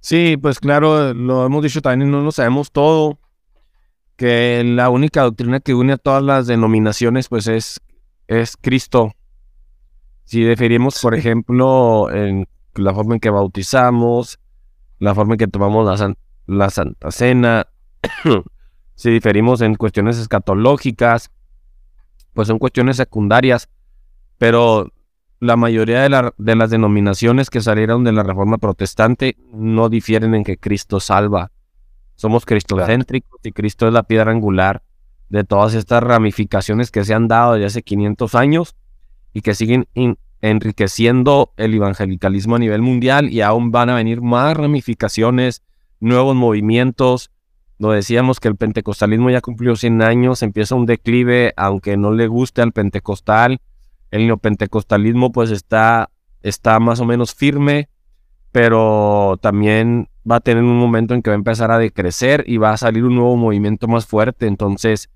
[0.00, 3.18] Sí, pues claro, lo hemos dicho también, no lo sabemos todo,
[4.16, 7.80] que la única doctrina que une a todas las denominaciones pues es,
[8.26, 9.12] es Cristo
[10.24, 14.38] si deferimos, por ejemplo, en la forma en que bautizamos,
[14.98, 15.86] la forma en que tomamos
[16.46, 17.66] la, Santa Cena,
[18.94, 21.30] si diferimos en cuestiones escatológicas,
[22.32, 23.68] pues son cuestiones secundarias,
[24.38, 24.92] pero
[25.40, 30.44] la mayoría de, de, las denominaciones que salieron de la Reforma Protestante no difieren en
[30.44, 31.50] que Cristo salva.
[32.16, 34.82] Somos cristocéntricos y Cristo es la piedra angular
[35.28, 38.76] de todas estas ramificaciones que se han dado desde hace 500 años
[39.32, 39.88] y que siguen
[40.50, 45.62] enriqueciendo el evangelicalismo a nivel mundial y aún van a venir más ramificaciones,
[46.00, 47.30] nuevos movimientos.
[47.78, 52.26] Lo decíamos que el pentecostalismo ya cumplió 100 años, empieza un declive, aunque no le
[52.26, 53.58] guste al pentecostal.
[54.10, 56.10] El neopentecostalismo pues está,
[56.42, 57.88] está más o menos firme,
[58.52, 62.58] pero también va a tener un momento en que va a empezar a decrecer y
[62.58, 64.46] va a salir un nuevo movimiento más fuerte.
[64.46, 65.08] Entonces,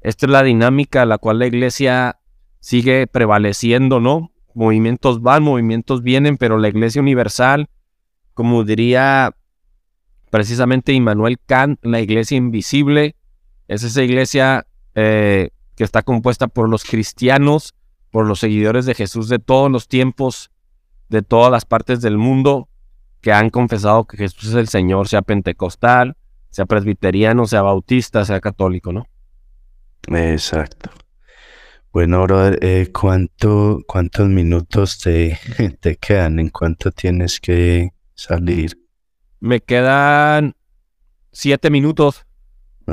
[0.00, 2.18] esta es la dinámica a la cual la iglesia
[2.60, 4.29] sigue prevaleciendo, ¿no?
[4.54, 7.68] Movimientos van, movimientos vienen, pero la Iglesia Universal,
[8.34, 9.34] como diría
[10.30, 13.16] precisamente Immanuel Kant, la Iglesia Invisible,
[13.68, 17.74] es esa iglesia eh, que está compuesta por los cristianos,
[18.10, 20.50] por los seguidores de Jesús de todos los tiempos,
[21.08, 22.68] de todas las partes del mundo,
[23.20, 26.16] que han confesado que Jesús es el Señor, sea pentecostal,
[26.50, 29.06] sea presbiteriano, sea bautista, sea católico, ¿no?
[30.08, 30.90] Exacto.
[31.92, 35.36] Bueno, brother, eh, ¿cuánto, ¿cuántos minutos te,
[35.80, 36.38] te quedan?
[36.38, 38.78] ¿En cuánto tienes que salir?
[39.40, 40.54] Me quedan
[41.32, 42.24] siete minutos.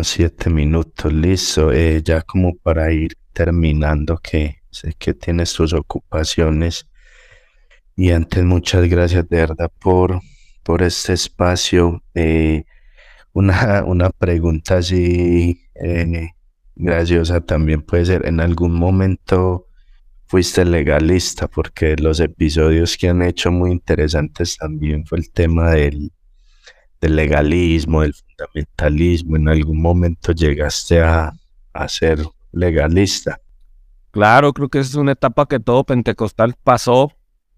[0.02, 1.72] siete minutos, listo.
[1.72, 6.90] Eh, ya como para ir terminando, que sé que tienes tus ocupaciones.
[7.96, 10.22] Y antes, muchas gracias de verdad por,
[10.64, 12.02] por este espacio.
[12.16, 12.64] Eh,
[13.32, 15.62] una, una pregunta así
[16.78, 19.68] graciosa también puede ser, en algún momento
[20.28, 26.12] fuiste legalista, porque los episodios que han hecho muy interesantes también fue el tema del,
[27.00, 29.38] del legalismo, del fundamentalismo.
[29.38, 31.34] En algún momento llegaste a,
[31.74, 32.20] a ser
[32.52, 33.40] legalista.
[34.12, 37.12] Claro, creo que es una etapa que todo pentecostal pasó,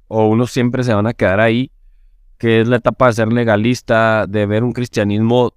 [0.07, 1.71] o unos siempre se van a quedar ahí,
[2.37, 5.53] que es la etapa de ser legalista, de ver un cristianismo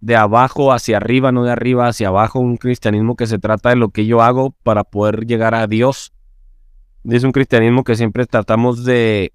[0.00, 3.76] de abajo hacia arriba, no de arriba hacia abajo, un cristianismo que se trata de
[3.76, 6.12] lo que yo hago para poder llegar a Dios.
[7.04, 9.32] Es un cristianismo que siempre tratamos de,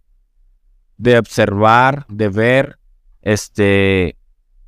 [0.98, 2.80] de observar, de ver
[3.22, 4.18] este,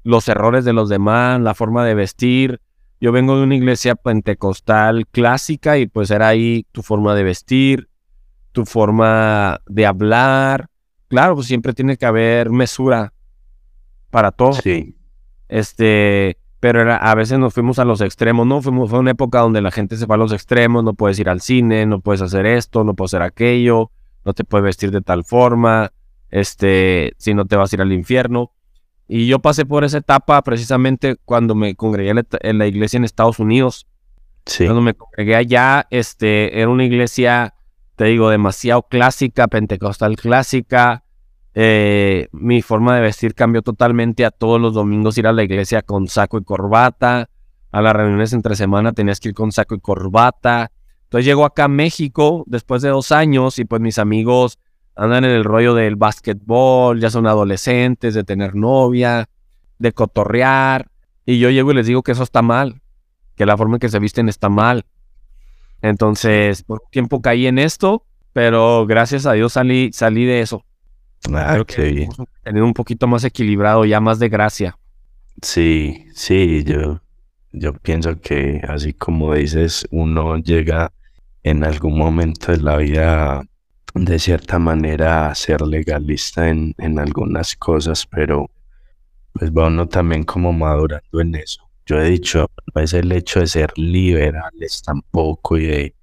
[0.04, 2.62] los errores de los demás, la forma de vestir.
[3.00, 7.90] Yo vengo de una iglesia pentecostal clásica y pues era ahí tu forma de vestir,
[8.52, 10.70] tu forma de hablar.
[11.08, 13.14] Claro, pues siempre tiene que haber mesura
[14.10, 14.54] para todo.
[14.54, 14.96] Sí.
[15.50, 18.62] Este, pero era- a veces nos fuimos a los extremos, ¿no?
[18.62, 21.30] Fuimos, fue una época donde la gente se va a los extremos, no puedes ir
[21.30, 23.92] al cine, no puedes hacer esto, no puedes hacer aquello,
[24.26, 25.92] no te puedes vestir de tal forma,
[26.30, 28.52] este, si no te vas a ir al infierno.
[29.08, 33.40] Y yo pasé por esa etapa precisamente cuando me congregué en la, iglesia en Estados
[33.40, 33.88] Unidos.
[34.46, 34.66] Sí.
[34.66, 37.54] Cuando me congregué allá, este, era una iglesia,
[37.96, 41.04] te digo, demasiado clásica, pentecostal clásica.
[41.60, 45.82] Eh, mi forma de vestir cambió totalmente a todos los domingos ir a la iglesia
[45.82, 47.32] con saco y corbata.
[47.72, 50.72] A las reuniones entre semana tenías que ir con saco y corbata.
[51.06, 54.60] Entonces llego acá a México después de dos años y pues mis amigos
[54.96, 59.28] andan en el rollo del básquetbol, ya son adolescentes, de tener novia,
[59.80, 60.92] de cotorrear.
[61.26, 62.84] Y yo llego y les digo que eso está mal,
[63.36, 64.86] que la forma en que se visten está mal.
[65.82, 70.67] Entonces, por tiempo caí en esto, pero gracias a Dios salí, salí de eso.
[71.34, 72.08] Ah, Creo que
[72.44, 74.78] tener un poquito más equilibrado, ya más de gracia.
[75.42, 77.02] Sí, sí, yo,
[77.52, 80.92] yo pienso que así como dices, uno llega
[81.44, 83.44] en algún momento de la vida
[83.94, 88.50] de cierta manera a ser legalista en, en algunas cosas, pero
[89.34, 91.64] pues va uno también como madurando en eso.
[91.86, 95.96] Yo he dicho, no es el hecho de ser liberales tampoco y de,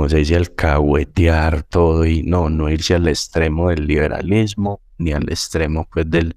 [0.00, 5.24] como se dice, alcahuetear todo y no, no irse al extremo del liberalismo ni al
[5.24, 6.36] extremo pues del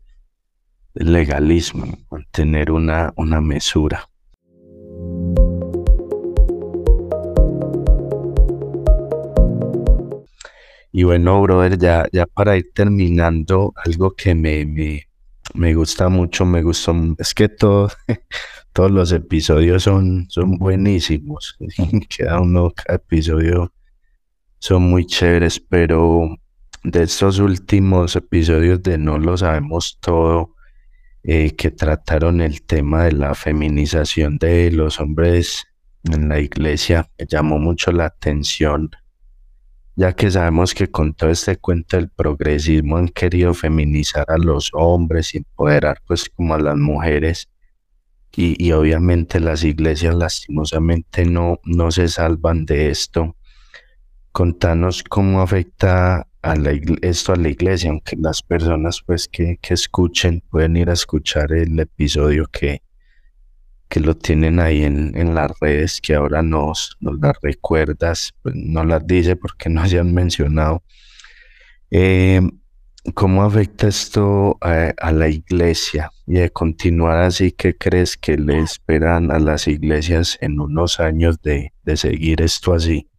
[0.93, 4.09] del legalismo, mantener una, una mesura.
[10.91, 15.07] Y bueno, brother, ya, ya para ir terminando, algo que me, me,
[15.53, 17.87] me gusta mucho, me gustó, es que todo,
[18.73, 21.57] todos los episodios son, son buenísimos.
[22.17, 23.71] Cada uno, cada episodio
[24.59, 26.35] son muy chéveres, pero
[26.83, 30.55] de estos últimos episodios de No lo sabemos todo,
[31.23, 35.65] eh, que trataron el tema de la feminización de los hombres
[36.03, 38.89] en la iglesia, me llamó mucho la atención,
[39.95, 44.69] ya que sabemos que con todo este cuento del progresismo han querido feminizar a los
[44.73, 47.47] hombres y empoderar pues como a las mujeres.
[48.35, 53.37] Y, obviamente las iglesias lastimosamente no, no se salvan de esto.
[54.31, 56.55] Contanos cómo afecta a
[57.03, 61.53] esto a la iglesia, aunque las personas pues que, que escuchen pueden ir a escuchar
[61.53, 62.81] el episodio que,
[63.87, 68.55] que lo tienen ahí en, en las redes, que ahora nos, nos las recuerdas, pues
[68.55, 70.83] no las dice porque no se han mencionado.
[71.91, 72.41] Eh,
[73.13, 76.12] ¿cómo afecta esto a la iglesia?
[76.25, 81.41] Y de continuar así, ¿qué crees que le esperan a las iglesias en unos años
[81.41, 83.09] de, de seguir esto así?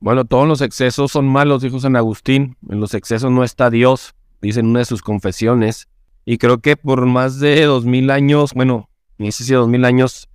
[0.00, 2.56] Bueno, todos los excesos son malos, dijo San Agustín.
[2.68, 5.88] En los excesos no está Dios, dice en una de sus confesiones.
[6.24, 8.88] Y creo que por más de dos mil años, bueno,
[9.18, 10.28] ni sé si dos mil años,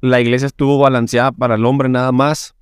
[0.00, 2.54] la iglesia estuvo balanceada para el hombre nada más.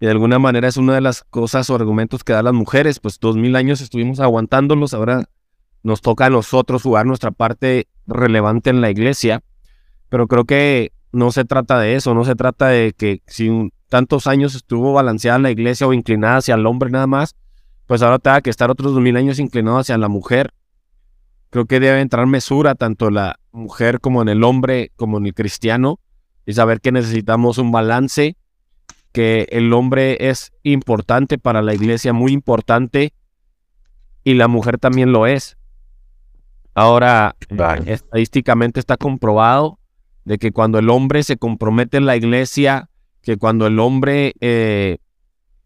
[0.00, 3.00] Y de alguna manera es una de las cosas o argumentos que dan las mujeres.
[3.00, 5.24] Pues dos mil años estuvimos aguantándolos, ahora
[5.82, 9.42] nos toca a nosotros jugar nuestra parte relevante en la iglesia.
[10.08, 14.26] Pero creo que no se trata de eso, no se trata de que si tantos
[14.26, 17.36] años estuvo balanceada la iglesia o inclinada hacia el hombre nada más,
[17.86, 20.52] pues ahora tenga que estar otros dos mil años inclinado hacia la mujer.
[21.50, 25.34] Creo que debe entrar mesura tanto la mujer como en el hombre, como en el
[25.34, 26.00] cristiano,
[26.44, 28.36] y saber que necesitamos un balance,
[29.12, 33.14] que el hombre es importante para la iglesia, muy importante,
[34.24, 35.56] y la mujer también lo es.
[36.76, 39.78] Ahora, eh, estadísticamente está comprobado
[40.26, 42.90] de que cuando el hombre se compromete en la iglesia,
[43.22, 44.98] que cuando el hombre eh,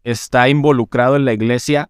[0.05, 1.89] está involucrado en la iglesia,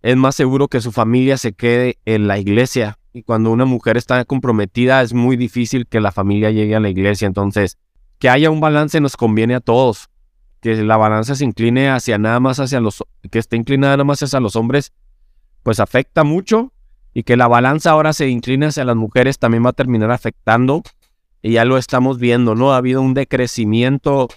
[0.00, 2.98] es más seguro que su familia se quede en la iglesia.
[3.12, 6.88] Y cuando una mujer está comprometida, es muy difícil que la familia llegue a la
[6.88, 7.26] iglesia.
[7.26, 7.76] Entonces,
[8.18, 10.08] que haya un balance nos conviene a todos.
[10.62, 14.22] Que la balanza se incline hacia nada más hacia los, que esté inclinada nada más
[14.22, 14.94] hacia los hombres,
[15.62, 16.72] pues afecta mucho.
[17.18, 20.84] Y que la balanza ahora se incline hacia las mujeres también va a terminar afectando.
[21.42, 22.72] Y ya lo estamos viendo, ¿no?
[22.72, 24.28] Ha habido un decrecimiento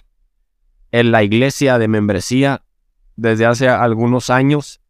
[0.91, 2.63] en la iglesia de membresía
[3.15, 4.81] desde hace algunos años.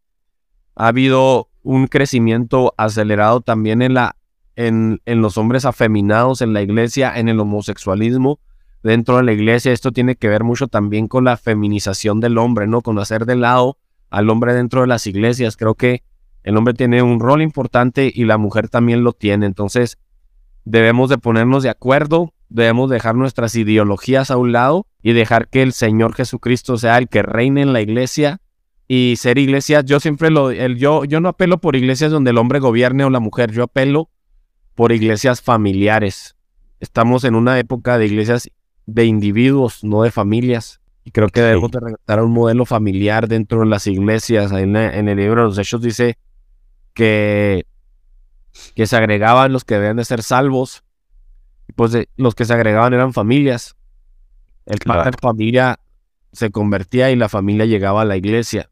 [0.74, 4.16] Ha habido un crecimiento acelerado también en, la,
[4.56, 8.40] en, en los hombres afeminados en la iglesia, en el homosexualismo
[8.82, 9.70] dentro de la iglesia.
[9.70, 12.80] Esto tiene que ver mucho también con la feminización del hombre, ¿no?
[12.80, 13.76] Con hacer de lado
[14.08, 15.58] al hombre dentro de las iglesias.
[15.58, 16.02] Creo que
[16.44, 19.46] el hombre tiene un rol importante y la mujer también lo tiene.
[19.46, 19.98] Entonces,
[20.64, 25.62] debemos de ponernos de acuerdo, debemos dejar nuestras ideologías a un lado y dejar que
[25.62, 28.40] el Señor Jesucristo sea el que reine en la iglesia
[28.88, 32.38] y ser iglesias, yo siempre lo, el, yo, yo no apelo por iglesias donde el
[32.38, 34.10] hombre gobierne o la mujer, yo apelo
[34.74, 36.36] por iglesias familiares.
[36.80, 38.50] Estamos en una época de iglesias
[38.86, 40.80] de individuos, no de familias.
[41.04, 44.52] Y creo que debemos de regresar a un modelo familiar dentro de las iglesias.
[44.52, 46.18] en, el libro de los Hechos dice
[46.94, 47.66] que,
[48.74, 50.82] que se agregaban los que debían de ser salvos.
[51.76, 53.76] Pues los que se agregaban eran familias.
[54.66, 55.80] El padre de familia
[56.32, 58.70] se convertía y la familia llegaba a la iglesia.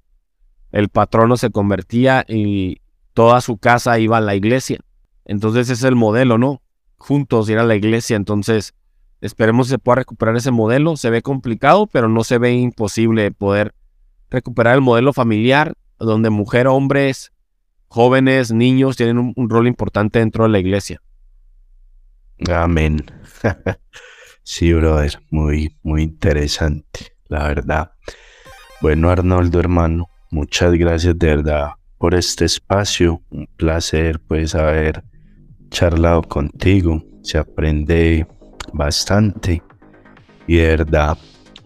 [0.73, 2.81] El patrono se convertía y
[3.15, 4.81] toda su casa iba a la iglesia.
[5.25, 6.63] Entonces ese es el modelo, ¿no?
[6.97, 8.17] Juntos ir a la iglesia.
[8.17, 8.75] Entonces
[9.21, 10.97] esperemos que se pueda recuperar ese modelo.
[10.97, 13.75] Se ve complicado, pero no se ve imposible poder
[14.31, 17.33] recuperar el modelo familiar, donde mujer, hombres,
[17.91, 21.03] jóvenes, niños tienen un, rol importante dentro de la iglesia.
[22.51, 23.05] Amén.
[24.43, 27.93] sí, brother, muy, muy interesante la verdad.
[28.83, 33.23] Bueno, Arnoldo, hermano, muchas gracias de verdad por este espacio.
[33.31, 35.03] Un placer, pues, haber
[35.71, 37.03] charlado contigo.
[37.23, 38.27] Se aprende
[38.73, 39.63] bastante.
[40.47, 41.17] Y de verdad,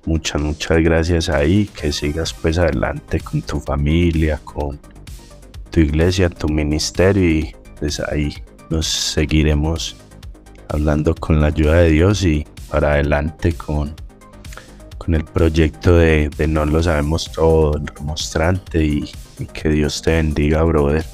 [0.05, 1.67] muchas, muchas gracias ahí.
[1.67, 4.79] Que sigas, pues, adelante con tu familia, con
[5.75, 7.29] tu iglesia, tu ministerio.
[7.29, 8.33] Y pues ahí
[8.71, 9.97] nos seguiremos
[10.69, 13.95] hablando con la ayuda de Dios y para adelante con
[14.99, 19.11] con el proyecto de, No lo sabemos todo, el remostrante y,
[19.53, 21.05] que Dios te bendiga, brother.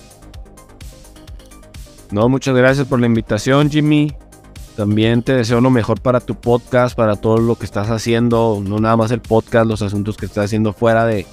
[2.12, 4.14] No, muchas gracias por la invitación, Jimmy.
[4.76, 8.78] También te deseo lo mejor para tu podcast, para todo lo que estás haciendo, no
[8.78, 11.26] nada más el podcast, los asuntos que estás haciendo fuera de,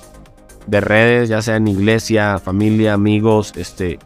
[0.67, 3.99] de redes, ya sea en iglesia, familia, amigos, este,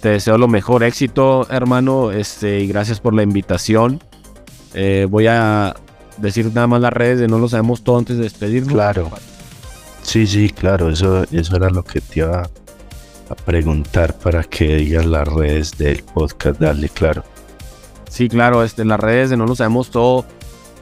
[0.00, 4.02] te deseo lo mejor éxito, hermano, este, y gracias por la invitación.
[4.74, 5.74] Eh, voy a
[6.18, 8.72] decir nada más las redes de no lo sabemos todo antes de despedirnos.
[8.72, 9.10] Claro.
[10.02, 12.48] Sí, sí, claro, eso, eso era lo que te iba
[13.28, 17.24] a preguntar para que digas las redes del podcast, dale, claro.
[18.08, 20.24] Sí, claro, este, las redes de no lo sabemos todo.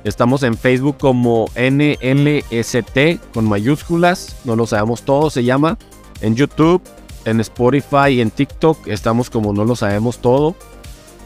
[0.06, 5.78] Estamos en Facebook como NLST con mayúsculas, no lo sabemos todo, se llama.
[6.20, 6.80] En YouTube,
[7.24, 10.54] en Spotify y en TikTok estamos como no lo sabemos todo.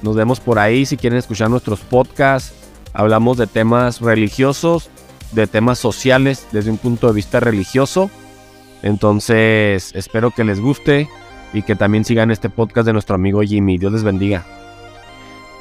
[0.01, 2.55] Nos vemos por ahí si quieren escuchar nuestros podcasts
[2.93, 4.91] Hablamos de temas religiosos,
[5.33, 8.11] de temas sociales desde un punto de vista religioso.
[8.83, 11.09] Entonces, espero que les guste
[11.53, 13.78] y que también sigan este podcast de nuestro amigo Jimmy.
[13.78, 14.45] Dios les bendiga.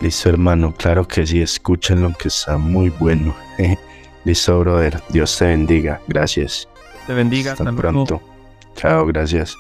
[0.02, 0.74] Listo, hermano.
[0.78, 3.36] Claro que sí, escúchenlo que está muy bueno.
[4.26, 5.02] Listo, brother.
[5.10, 6.00] Dios te bendiga.
[6.08, 6.68] Gracias.
[7.08, 7.54] Te bendiga.
[7.54, 8.22] Hasta, pronto.
[8.76, 9.56] Chao, gracias.